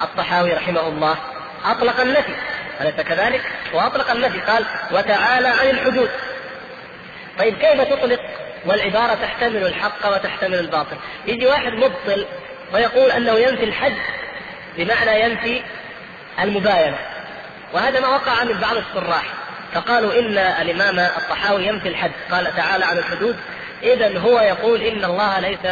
[0.02, 1.18] الطحاوي رحمه الله
[1.66, 2.36] أطلق النفي.
[2.82, 3.42] أليس كذلك؟
[3.74, 6.10] وأطلق النفي قال وتعالى عن الحدود.
[7.40, 8.20] طيب كيف تطلق؟
[8.66, 10.98] والعبارة تحتمل الحق وتحتمل الباطل.
[11.28, 12.26] يجي واحد مبطل
[12.74, 13.98] ويقول أنه ينفي الحد
[14.78, 15.62] بمعنى ينفي
[16.40, 16.98] المباينة.
[17.74, 19.24] وهذا ما وقع من بعض الشراح
[19.74, 23.38] فقالوا إن الإمام الطحاوي ينفي الحد قال تعالى عن الحدود.
[23.84, 25.72] اذا هو يقول إن الله ليس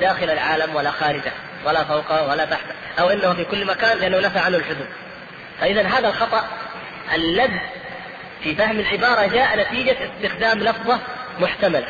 [0.00, 1.32] داخل العالم ولا خارجه
[1.64, 4.88] ولا فوقه ولا تحته أو إنه في كل مكان لأنه نفى عنه الحدود.
[5.60, 6.44] فإذا هذا الخطأ
[7.14, 7.60] اللد
[8.42, 10.98] في فهم العبارة جاء نتيجة استخدام لفظة
[11.40, 11.88] محتملة.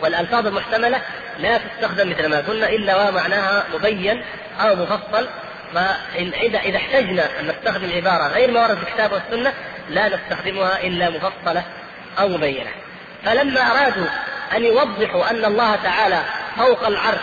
[0.00, 1.00] والألفاظ المحتملة
[1.38, 4.24] لا تستخدم مثل ما قلنا إلا ومعناها مبين
[4.60, 5.28] أو مفصل.
[5.74, 9.52] فإذا إذا احتجنا أن نستخدم عبارة غير ما ورد في الكتاب والسنة
[9.90, 11.62] لا نستخدمها إلا مفصلة
[12.18, 12.70] أو مبينة.
[13.24, 14.06] فلما أرادوا
[14.56, 16.22] أن يوضحوا أن الله تعالى
[16.56, 17.20] فوق العرش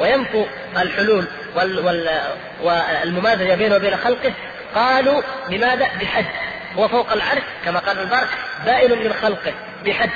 [0.00, 0.46] وينفوا
[0.76, 1.24] الحلول
[1.56, 2.20] وال وال
[2.62, 4.32] والمماثلة بينه وبين خلقه
[4.74, 6.26] قالوا بماذا؟ بحد
[6.76, 8.26] هو فوق العرش كما قال البار
[8.64, 9.54] بائن من خلقه.
[9.84, 10.10] بحد.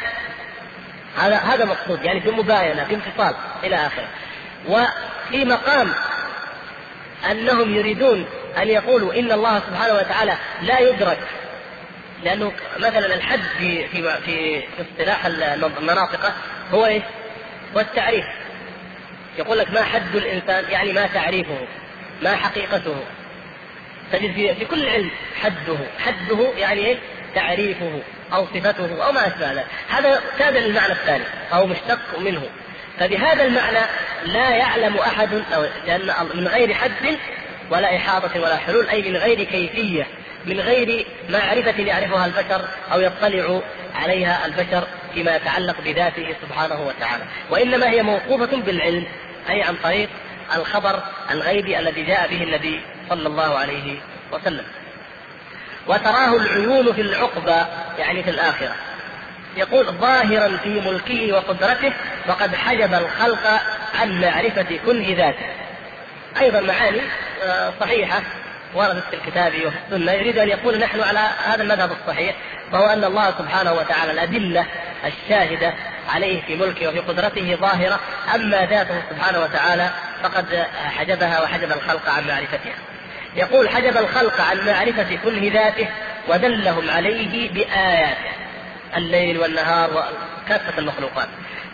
[1.19, 2.05] هذا هذا مقصود.
[2.05, 3.35] يعني في مباينة في انفصال
[3.65, 4.09] إلى آخره.
[4.69, 5.93] وفي مقام
[7.31, 8.27] أنهم يريدون
[8.59, 11.19] أن يقولوا إن الله سبحانه وتعالى لا يدرك.
[12.23, 16.33] لأنه مثلا الحد في في في, اصطلاح المناطق
[16.73, 17.03] هو إيش؟
[17.77, 18.25] هو التعريف.
[19.39, 21.59] يقول لك ما حد الإنسان يعني ما تعريفه
[22.23, 22.97] ما حقيقته.
[24.13, 25.11] تجد في, كل علم
[25.43, 26.99] حده حده يعني إيش؟
[27.35, 28.01] تعريفه
[28.33, 29.67] أو صفته أو ما أشبه ذلك.
[29.89, 32.43] هذا تابع للمعنى الثاني أو مشتق منه.
[32.99, 33.79] فبهذا المعنى
[34.25, 37.19] لا يعلم أحد أو لأن من غير حد
[37.71, 40.07] ولا إحاطة ولا حلول أي من غير كيفية
[40.47, 43.61] من غير معرفة يعرفها البشر أو يطلع
[43.95, 47.25] عليها البشر فيما يتعلق بذاته سبحانه وتعالى.
[47.51, 49.05] وإنما هي موقوفة بالعلم
[49.51, 50.09] أي عن طريق
[50.57, 52.81] الخبر الغيبي الذي جاء به النبي
[53.11, 53.99] صلى الله عليه
[54.33, 54.65] وسلم.
[55.87, 57.67] وتراه العيون في العقبى
[57.99, 58.75] يعني في الآخرة.
[59.57, 61.93] يقول ظاهرا في ملكه وقدرته
[62.29, 63.61] وقد حجب الخلق
[64.01, 65.47] عن معرفة كنه ذاته.
[66.41, 67.01] أيضا معاني
[67.43, 68.23] آه، صحيحة
[68.75, 70.13] وردت في الكتاب وفي السنة.
[70.13, 72.37] يريد أن يقول نحن على هذا المذهب الصحيح
[72.73, 74.67] وهو أن الله سبحانه وتعالى الأدلة
[75.05, 75.75] الشاهدة
[76.09, 78.01] عليه في ملكه وفي قدرته ظاهرة
[78.35, 79.91] أما ذاته سبحانه وتعالى
[80.23, 82.75] فقد حجبها وحجب الخلق عن معرفتها
[83.37, 85.89] يقول حجب الخلق عن معرفة كل ذاته
[86.29, 88.31] ودلهم عليه بآياته
[88.97, 91.29] الليل والنهار وكافة المخلوقات.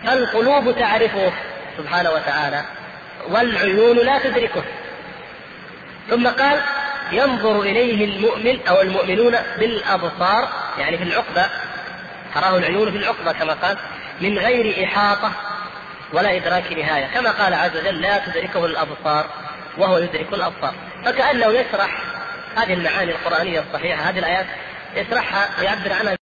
[0.04, 1.32] فالقلوب تعرفه
[1.78, 2.64] سبحانه وتعالى
[3.28, 4.62] والعيون لا تدركه.
[6.10, 6.60] ثم قال
[7.12, 10.48] ينظر إليه المؤمن أو المؤمنون بالأبصار
[10.78, 11.46] يعني في العقبة
[12.34, 13.76] تراه العيون في العقبة كما قال
[14.20, 15.32] من غير إحاطة
[16.12, 17.06] ولا إدراك نهاية.
[17.14, 19.26] كما قال عز وجل لا تدركه الأبصار
[19.78, 20.74] وهو يدرك الأبصار.
[21.04, 22.02] فكأنه يشرح
[22.56, 24.46] هذه المعاني القرآنية الصحيحة هذه الآيات
[24.96, 26.16] يشرحها ويعبر عنها